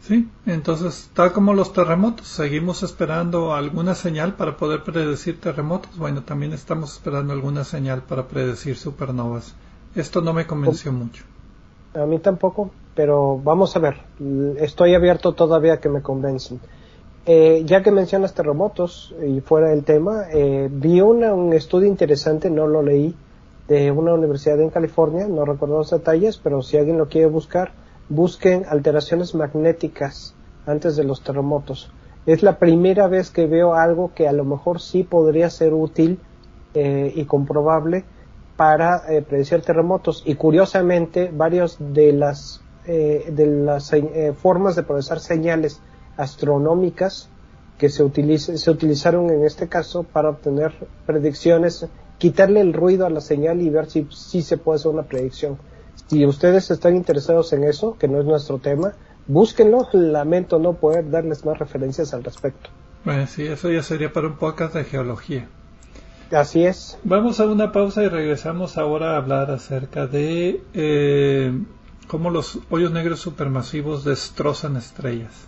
[0.03, 5.97] sí entonces tal como los terremotos seguimos esperando alguna señal para poder predecir terremotos.
[5.97, 9.55] Bueno también estamos esperando alguna señal para predecir supernovas.
[9.95, 11.23] Esto no me convenció mucho.
[11.95, 13.95] a mí tampoco pero vamos a ver.
[14.57, 16.59] Estoy abierto todavía a que me convencen.
[17.25, 22.67] Eh, ya que mencionas terremotos y fuera del tema, eh, vi un estudio interesante, no
[22.67, 23.15] lo leí,
[23.67, 27.71] de una universidad en California, no recuerdo los detalles, pero si alguien lo quiere buscar,
[28.13, 30.35] busquen alteraciones magnéticas
[30.65, 31.91] antes de los terremotos.
[32.25, 36.19] Es la primera vez que veo algo que a lo mejor sí podría ser útil
[36.73, 38.05] eh, y comprobable
[38.55, 40.23] para predecir terremotos.
[40.25, 43.91] Y curiosamente, varios de las, de las
[44.37, 45.81] formas de procesar señales
[46.17, 47.29] astronómicas
[47.77, 48.07] que se,
[48.37, 50.73] se utilizaron en este caso para obtener
[51.05, 51.87] predicciones,
[52.17, 55.57] quitarle el ruido a la señal y ver si, si se puede hacer una predicción.
[56.13, 58.93] Si ustedes están interesados en eso, que no es nuestro tema,
[59.25, 59.87] búsquenlo.
[59.93, 62.69] Lamento no poder darles más referencias al respecto.
[63.03, 65.47] Bueno, sí, eso ya sería para un podcast de geología.
[66.29, 66.99] Así es.
[67.03, 71.51] Vamos a una pausa y regresamos ahora a hablar acerca de eh,
[72.07, 75.47] cómo los hoyos negros supermasivos destrozan estrellas.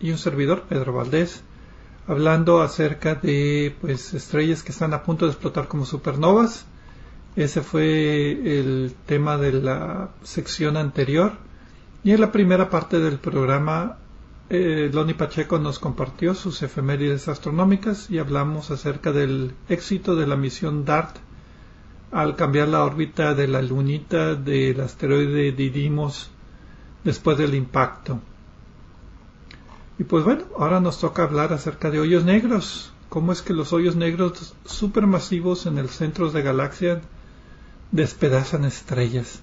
[0.00, 1.42] y un servidor, Pedro Valdés,
[2.06, 6.66] hablando acerca de pues estrellas que están a punto de explotar como supernovas.
[7.36, 11.32] Ese fue el tema de la sección anterior.
[12.04, 13.98] Y en la primera parte del programa,
[14.50, 20.36] eh, Loni Pacheco nos compartió sus efemérides astronómicas y hablamos acerca del éxito de la
[20.36, 21.16] misión DART
[22.12, 26.30] al cambiar la órbita de la lunita del asteroide Didymos
[27.02, 28.20] después del impacto.
[29.98, 32.92] Y pues bueno, ahora nos toca hablar acerca de hoyos negros.
[33.08, 37.00] ¿Cómo es que los hoyos negros supermasivos en el centro de galaxia
[37.92, 39.40] despedazan estrellas?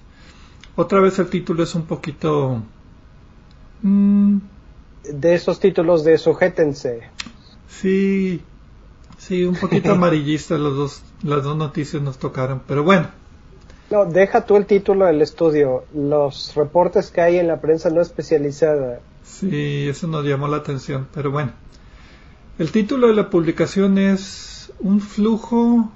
[0.76, 2.62] Otra vez el título es un poquito...
[3.80, 4.38] Mm,
[5.04, 7.02] de esos títulos de sujétense.
[7.68, 8.42] Sí,
[9.16, 13.08] sí, un poquito amarillista los dos, las dos noticias nos tocaron, pero bueno.
[13.90, 15.84] No, deja tú el título del estudio.
[15.94, 21.08] Los reportes que hay en la prensa no especializada Sí, eso nos llamó la atención,
[21.12, 21.52] pero bueno.
[22.58, 25.90] El título de la publicación es Un flujo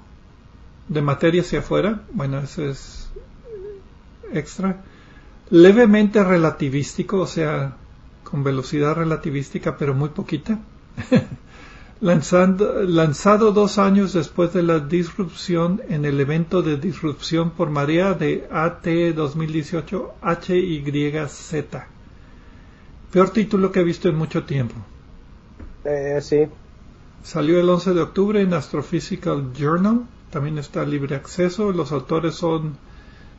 [0.87, 2.01] de materia hacia afuera.
[2.13, 3.09] Bueno, eso es
[4.33, 4.83] extra.
[5.49, 7.75] levemente relativístico, o sea,
[8.23, 10.59] con velocidad relativística, pero muy poquita.
[12.01, 18.47] lanzado dos años después de la disrupción en el evento de disrupción por marea de
[18.51, 21.96] AT 2018 HYZ.
[23.11, 24.75] Peor título que he visto en mucho tiempo.
[25.85, 26.47] Eh, sí.
[27.23, 30.05] Salió el 11 de octubre en Astrophysical Journal.
[30.29, 31.71] También está libre acceso.
[31.71, 32.77] Los autores son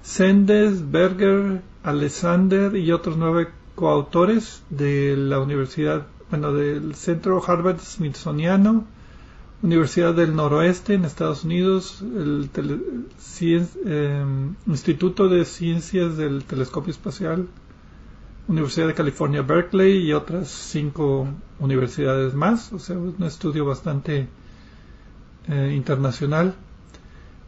[0.02, 8.84] Sendes, Berger, Alexander y otros nueve coautores de la Universidad bueno, del Centro Harvard Smithsoniano,
[9.62, 12.50] Universidad del Noroeste en Estados Unidos, el
[13.84, 17.46] em, Instituto de Ciencias del Telescopio Espacial,
[18.48, 21.28] Universidad de California, Berkeley y otras cinco
[21.60, 24.26] universidades más, o sea, un estudio bastante
[25.48, 26.54] eh, internacional.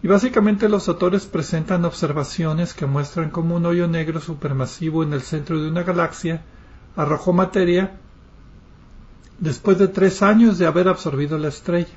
[0.03, 5.23] Y básicamente los autores presentan observaciones que muestran cómo un hoyo negro supermasivo en el
[5.23, 6.43] centro de una galaxia
[6.97, 7.93] arrojó materia
[9.39, 11.97] después de tres años de haber absorbido la estrella.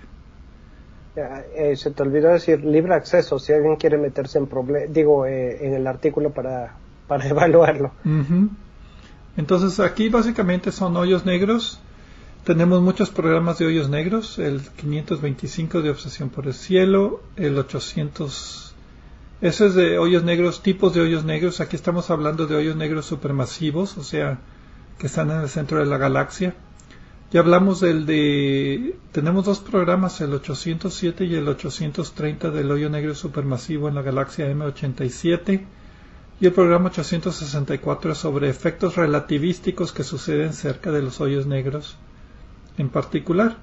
[1.16, 5.68] Eh, se te olvidó decir libre acceso, si alguien quiere meterse en problema, digo, eh,
[5.68, 6.76] en el artículo para,
[7.08, 7.91] para evaluarlo.
[9.36, 11.79] Entonces aquí básicamente son hoyos negros.
[12.43, 18.75] Tenemos muchos programas de hoyos negros, el 525 de Obsesión por el Cielo, el 800...
[19.41, 21.61] Eso es de hoyos negros, tipos de hoyos negros.
[21.61, 24.39] Aquí estamos hablando de hoyos negros supermasivos, o sea,
[24.97, 26.53] que están en el centro de la galaxia.
[27.31, 28.95] Ya hablamos del de...
[29.11, 34.49] Tenemos dos programas, el 807 y el 830 del hoyo negro supermasivo en la galaxia
[34.49, 35.63] M87
[36.44, 41.96] y el programa 864 es sobre efectos relativísticos que suceden cerca de los hoyos negros
[42.78, 43.56] en particular.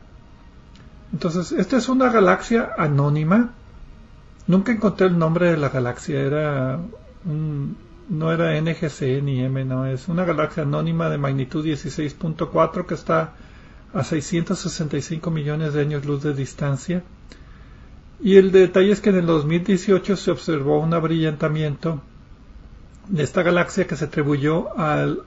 [1.13, 3.53] Entonces, esta es una galaxia anónima.
[4.47, 6.81] Nunca encontré el nombre de la galaxia, era
[7.27, 13.35] no era NGC ni M, no, es una galaxia anónima de magnitud 16.4 que está
[13.93, 17.03] a 665 millones de años luz de distancia.
[18.23, 22.01] Y el detalle es que en el 2018 se observó un abrillantamiento
[23.11, 25.23] de esta galaxia que se atribuyó al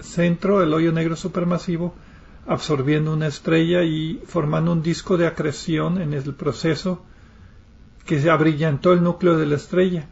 [0.00, 1.94] centro del hoyo negro supermasivo,
[2.46, 7.04] absorbiendo una estrella y formando un disco de acreción en el proceso
[8.06, 10.08] que se abrillantó el núcleo de la estrella.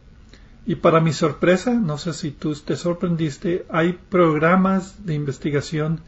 [0.67, 6.01] Y para mi sorpresa, no sé si tú te sorprendiste, hay programas de investigación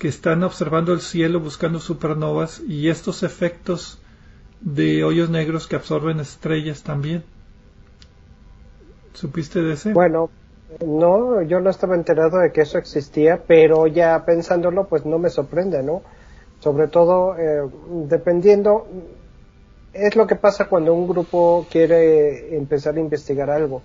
[0.00, 4.00] que están observando el cielo buscando supernovas y estos efectos
[4.60, 7.22] de hoyos negros que absorben estrellas también.
[9.14, 9.92] ¿Supiste de ese?
[9.92, 10.30] Bueno,
[10.84, 15.30] no, yo no estaba enterado de que eso existía, pero ya pensándolo, pues no me
[15.30, 16.02] sorprende, ¿no?
[16.60, 17.68] Sobre todo, eh,
[18.06, 18.86] dependiendo,
[19.92, 23.82] es lo que pasa cuando un grupo quiere empezar a investigar algo.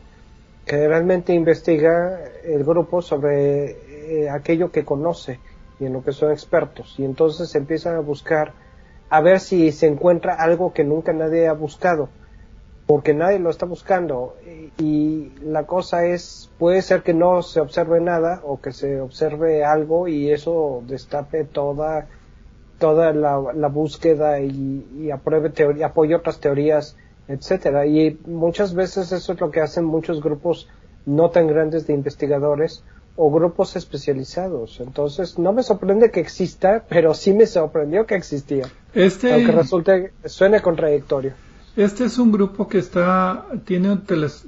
[0.65, 5.39] Generalmente investiga el grupo sobre eh, aquello que conoce
[5.79, 6.95] y en lo que son expertos.
[6.97, 8.53] Y entonces empiezan a buscar
[9.09, 12.09] a ver si se encuentra algo que nunca nadie ha buscado,
[12.85, 14.35] porque nadie lo está buscando.
[14.77, 19.63] Y la cosa es, puede ser que no se observe nada o que se observe
[19.63, 22.07] algo y eso destape toda,
[22.77, 26.95] toda la, búsqueda y, y apruebe teoría, apoye otras teorías,
[27.27, 27.85] etcétera.
[27.87, 30.67] Y muchas veces eso es lo que hacen muchos grupos
[31.05, 32.83] no tan grandes de investigadores
[33.15, 34.79] o grupos especializados.
[34.79, 38.65] Entonces, no me sorprende que exista, pero sí me sorprendió que existía.
[38.93, 41.33] Este, aunque resulte, suene contradictorio.
[41.75, 43.99] Este es un grupo que está, tiene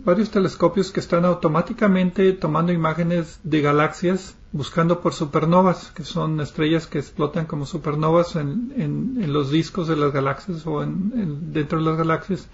[0.05, 6.87] varios telescopios que están automáticamente tomando imágenes de galaxias buscando por supernovas, que son estrellas
[6.87, 11.97] que explotan como supernovas en, los discos de las galaxias o en, dentro de las
[11.97, 12.47] galaxias.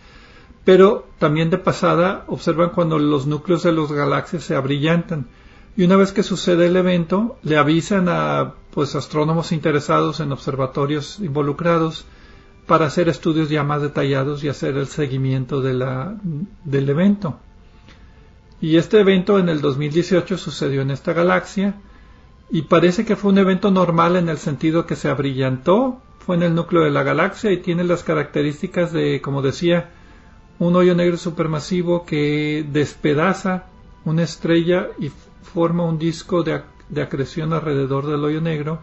[0.66, 5.28] Pero también de pasada observan cuando los núcleos de las galaxias se abrillantan
[5.78, 11.20] y una vez que sucede el evento le avisan a pues astrónomos interesados en observatorios
[11.20, 12.06] involucrados
[12.68, 16.16] para hacer estudios ya más detallados y hacer el seguimiento de la,
[16.64, 17.40] del evento.
[18.62, 21.76] Y este evento en el 2018 sucedió en esta galaxia
[22.50, 26.44] y parece que fue un evento normal en el sentido que se abrillantó, fue en
[26.44, 29.90] el núcleo de la galaxia y tiene las características de, como decía,
[30.60, 33.66] un hoyo negro supermasivo que despedaza
[34.06, 35.12] una estrella y
[35.42, 36.62] forma un disco de,
[37.02, 38.80] acreción alrededor del hoyo negro,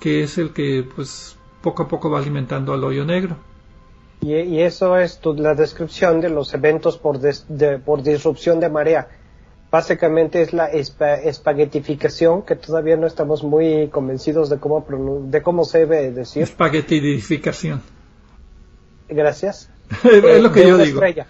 [0.00, 3.36] que es el que pues poco a poco va alimentando al hoyo negro.
[4.20, 7.18] Y, eso es la descripción de los eventos por,
[7.84, 9.08] por disrupción de marea.
[9.70, 14.86] Básicamente es la espaguetificación, que todavía no estamos muy convencidos de cómo,
[15.26, 16.42] de cómo se debe decir.
[16.42, 17.82] Espaguetificación.
[19.08, 19.70] Gracias.
[20.04, 21.02] es lo que yo digo.
[21.02, 21.26] Estrella.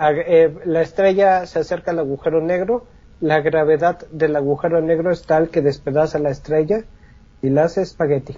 [0.00, 2.86] Eh, la estrella se acerca al agujero negro,
[3.20, 6.84] la gravedad del agujero negro es tal que despedaza la estrella
[7.42, 8.36] y la hace espagueti.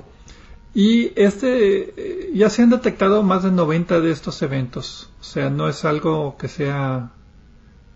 [0.72, 5.10] Y este, eh, ya se han detectado más de 90 de estos eventos.
[5.20, 7.10] O sea, no es algo que sea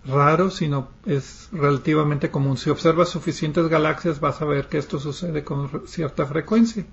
[0.06, 2.56] raro, sino es relativamente común.
[2.56, 6.84] Si observas suficientes galaxias vas a ver que esto sucede con cierta frecuencia.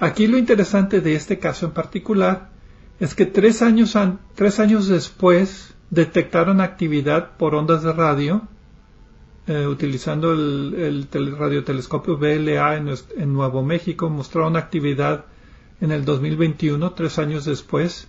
[0.00, 2.50] Aquí lo interesante de este caso en particular
[2.98, 3.96] es que tres años,
[4.34, 8.42] tres años después detectaron actividad por ondas de radio
[9.46, 15.26] eh, utilizando el, radiotelescopio BLA en, en, Nuevo México, mostraron actividad
[15.80, 18.08] en el 2021, tres años después,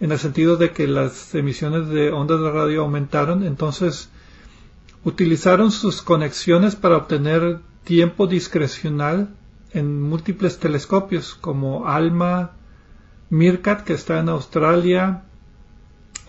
[0.00, 4.10] en el sentido de que las emisiones de ondas de radio aumentaron, entonces
[5.04, 9.30] utilizaron sus conexiones para obtener tiempo discrecional
[9.72, 12.52] en múltiples telescopios como ALMA,
[13.30, 15.24] MIRCAT que está en Australia,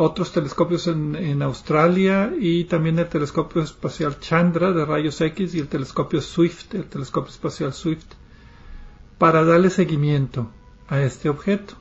[0.02, 5.68] otros telescopios en, Australia y también el telescopio espacial Chandra de rayos X y el
[5.68, 8.06] telescopio Swift, el telescopio espacial Swift,
[9.18, 10.50] para darle seguimiento
[10.88, 11.74] a este objeto.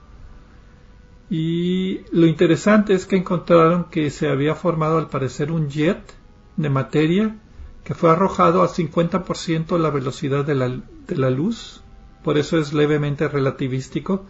[1.31, 6.03] Y lo interesante es que encontraron que se había formado al parecer un jet
[6.57, 7.37] de materia
[7.85, 10.69] que fue arrojado a 50% la velocidad de la,
[11.07, 11.83] de la luz,
[12.25, 14.25] por eso es levemente relativístico,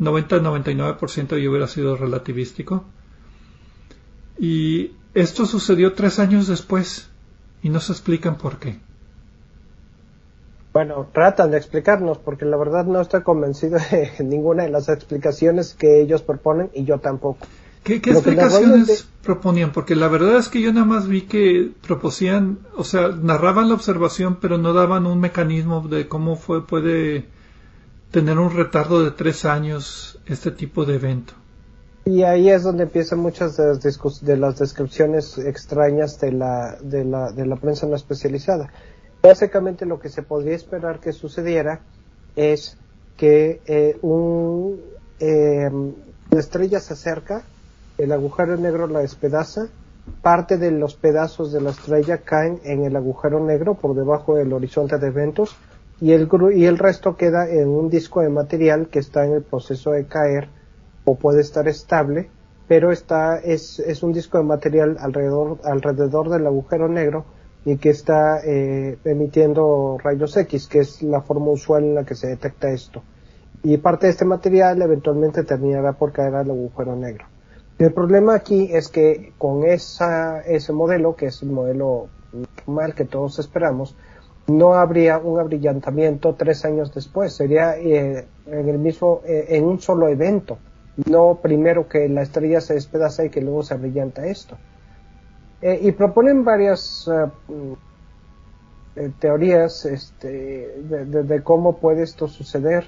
[0.00, 2.84] 90-99% y hubiera sido relativístico
[4.38, 7.08] y esto sucedió tres años después
[7.62, 8.80] y no se explican por qué.
[10.72, 15.74] Bueno, tratan de explicarnos porque la verdad no estoy convencido de ninguna de las explicaciones
[15.74, 17.46] que ellos proponen y yo tampoco.
[17.84, 19.72] ¿Qué, explicaciones proponían?
[19.72, 23.74] Porque la verdad es que yo nada más vi que proposían, o sea, narraban la
[23.74, 27.26] observación pero no daban un mecanismo de cómo fue, puede
[28.12, 31.34] tener un retardo de tres años este tipo de evento.
[32.04, 37.04] Y ahí es donde empiezan muchas de las, de las descripciones extrañas de la, de,
[37.04, 38.72] la, de la prensa no especializada.
[39.22, 41.80] Básicamente lo que se podría esperar que sucediera
[42.34, 42.76] es
[43.16, 44.80] que eh, un,
[45.20, 45.92] em,
[46.30, 47.44] la estrella se acerca,
[47.98, 49.68] el agujero negro la despedaza,
[50.22, 54.52] parte de los pedazos de la estrella caen en el agujero negro por debajo del
[54.52, 55.56] horizonte de eventos
[56.00, 59.42] y el, y el resto queda en un disco de material que está en el
[59.42, 60.48] proceso de caer
[61.04, 62.30] o puede estar estable,
[62.68, 67.24] pero está, es, es un disco de material alrededor, alrededor del agujero negro
[67.64, 72.14] y que está eh, emitiendo rayos X, que es la forma usual en la que
[72.14, 73.02] se detecta esto.
[73.62, 77.26] Y parte de este material eventualmente terminará por caer al agujero negro.
[77.78, 82.08] El problema aquí es que con esa, ese modelo, que es el modelo
[82.66, 83.96] normal que todos esperamos,
[84.48, 89.80] no habría un abrillantamiento tres años después, sería eh, en el mismo, eh, en un
[89.80, 90.58] solo evento
[90.96, 94.58] no primero que la estrella se despedaza y que luego se abrillanta esto.
[95.60, 97.08] Eh, y proponen varias
[98.96, 102.86] eh, teorías este, de, cómo puede esto suceder.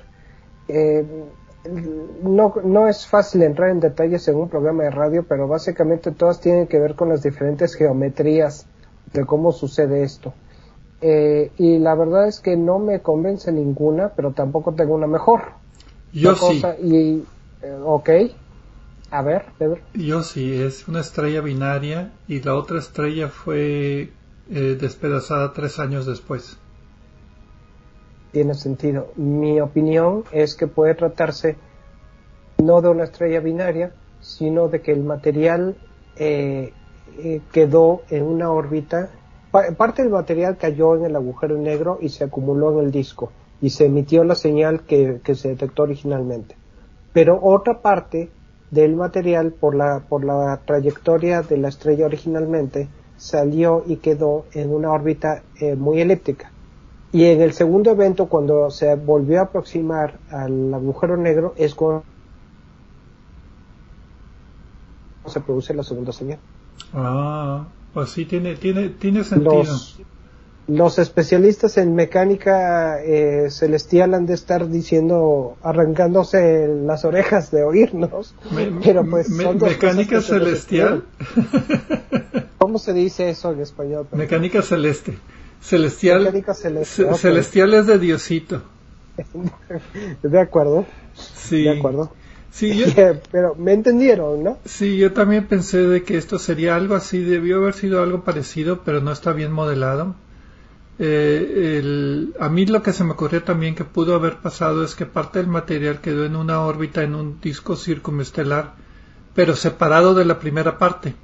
[2.23, 6.41] no, no es fácil entrar en detalles en un programa de radio, pero básicamente todas
[6.41, 8.67] tienen que ver con las diferentes geometrías
[9.13, 10.35] de cómo sucede esto.
[11.01, 15.43] y la verdad es que no me convence ninguna, pero tampoco tengo una mejor.
[16.13, 16.63] Yo sí.
[16.83, 17.25] y,
[17.65, 18.11] eh, ok.
[19.11, 19.79] A ver, Pedro.
[19.95, 24.11] Yo sí, es una estrella binaria y la otra estrella fue
[24.51, 26.59] eh, despedazada tres años después.
[28.33, 29.13] Tiene sentido.
[29.17, 31.57] Mi opinión es que puede tratarse
[32.59, 35.77] no de una estrella binaria, sino de que el material
[36.17, 36.73] eh,
[37.53, 39.11] quedó en una órbita.
[39.77, 43.71] parte del material cayó en el agujero negro y se acumuló en el disco y
[43.71, 46.57] se emitió la señal que se detectó originalmente
[47.15, 48.29] pero otra parte
[48.71, 54.75] del material por la, por la trayectoria de la estrella originalmente salió y quedó en
[54.75, 56.51] una órbita eh, muy elíptica.
[57.13, 62.03] Y en el segundo evento, cuando se volvió a aproximar al agujero negro, es cuando
[65.27, 66.41] se produce la segunda señal.
[66.93, 70.01] Ah, pues sí, tiene, tiene, tiene sentido los
[70.99, 78.35] especialistas en mecánica eh, celestial han de estar diciendo, arrancándose las orejas de oírnos.
[78.85, 81.05] pero pues mecánica celestial.
[82.59, 84.07] ¿Cómo se dice eso en español?
[84.13, 85.19] Mecánica celeste.
[85.61, 86.21] Celestial.
[86.25, 87.15] Mecánica celeste.
[87.15, 88.63] Celestial es de Diosito.
[90.23, 90.87] de acuerdo.
[91.15, 91.63] Sí.
[91.63, 92.11] De acuerdo.
[92.55, 92.85] Sí,
[93.33, 94.59] pero me entendieron, ¿no?
[94.65, 98.83] Sí, yo también pensé de que esto sería algo así, debió haber sido algo parecido,
[98.85, 100.15] pero no está bien modelado.
[100.99, 105.07] Eh, a mí lo que se me ocurrió también que pudo haber pasado es que
[105.07, 108.75] parte del material quedó en una órbita en un disco circunestelar,
[109.35, 111.15] pero separado de la primera parte.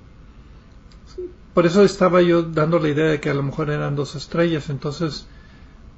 [1.54, 4.70] por eso estaba yo dando la idea de que a lo mejor eran dos estrellas.
[4.70, 5.26] Entonces,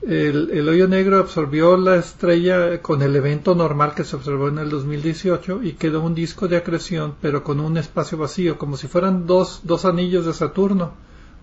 [0.07, 4.69] el, hoyo negro absorbió la estrella con el evento normal que se observó en el
[4.69, 9.27] 2018 y quedó un disco de acreción, pero con un espacio vacío, como si fueran
[9.27, 10.93] dos, dos anillos de Saturno.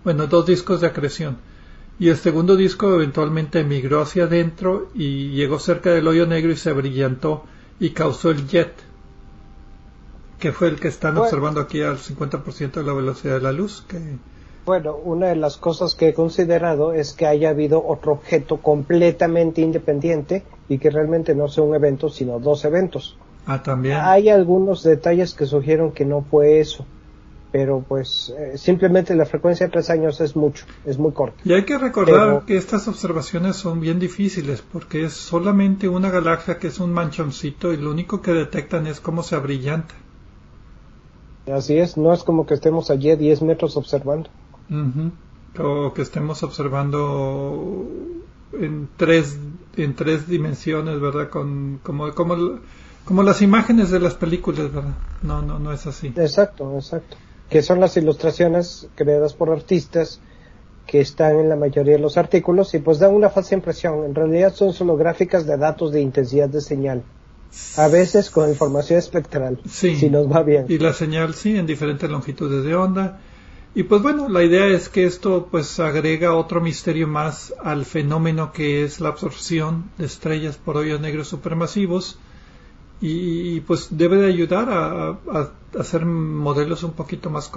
[0.04, 1.38] Bueno, dos discos de acreción.
[2.00, 6.56] Y el segundo disco eventualmente emigró hacia adentro y llegó cerca del hoyo negro y
[6.56, 7.44] se brillantó
[7.78, 8.72] y causó el jet,
[10.38, 13.84] que fue el que están observando aquí al 50% de la velocidad de la luz.
[13.86, 13.98] Que...
[14.64, 19.60] Bueno, una de las cosas que he considerado es que haya habido otro objeto completamente
[19.60, 23.18] independiente y que realmente no sea un evento, sino dos eventos.
[23.44, 23.98] Ah, también.
[24.00, 26.86] Hay algunos detalles que sugieren que no fue eso
[27.52, 31.36] pero pues eh, simplemente la frecuencia de tres años es mucho, es muy corta.
[31.44, 36.58] Y hay que recordar que estas observaciones son bien difíciles porque es solamente una galaxia
[36.58, 39.94] que es un manchoncito y lo único que detectan es cómo se abrillanta.
[41.52, 44.30] Así es, no es como que estemos allí a 10 metros observando.
[45.58, 47.88] O que estemos observando
[48.52, 49.36] en tres,
[49.76, 51.28] en tres dimensiones, ¿verdad?
[51.28, 52.60] Con, como, como,
[53.04, 54.94] como las imágenes de las películas, ¿verdad?
[55.22, 56.08] No, no, no es así.
[56.16, 57.16] Exacto, exacto
[57.50, 60.20] que son las ilustraciones creadas por artistas
[60.86, 64.04] que están en la mayoría de los artículos y pues dan una falsa impresión.
[64.04, 67.02] En realidad son solo gráficas de datos de intensidad de señal.
[67.76, 69.96] A veces con información espectral, sí.
[69.96, 70.66] si nos va bien.
[70.68, 73.20] Y la señal sí, en diferentes longitudes de onda.
[73.74, 78.52] Y pues bueno, la idea es que esto pues agrega otro misterio más al fenómeno
[78.52, 82.18] que es la absorción de estrellas por hoyos negros supermasivos
[83.00, 85.18] y, pues debe de ayudar a,
[85.78, 87.50] hacer modelos un poquito más,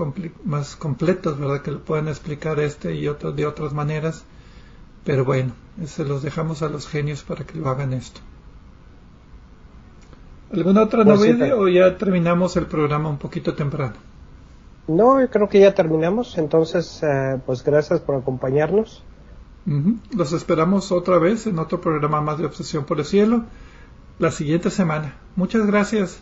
[0.45, 1.61] más completos, ¿verdad?
[1.61, 4.23] Que lo puedan explicar este y otro de otras maneras.
[5.03, 5.51] Pero bueno,
[5.85, 8.21] se los dejamos a los genios para que lo hagan esto.
[10.53, 13.95] ¿Alguna otra pues novedad o ya terminamos el programa un poquito temprano?
[14.87, 19.03] No, yo creo que ya terminamos, entonces eh, pues gracias por acompañarnos.
[20.15, 23.45] Los esperamos otra vez en otro programa más de Obsesión por el Cielo
[24.23, 25.13] la siguiente semana.
[25.35, 26.21] Muchas gracias.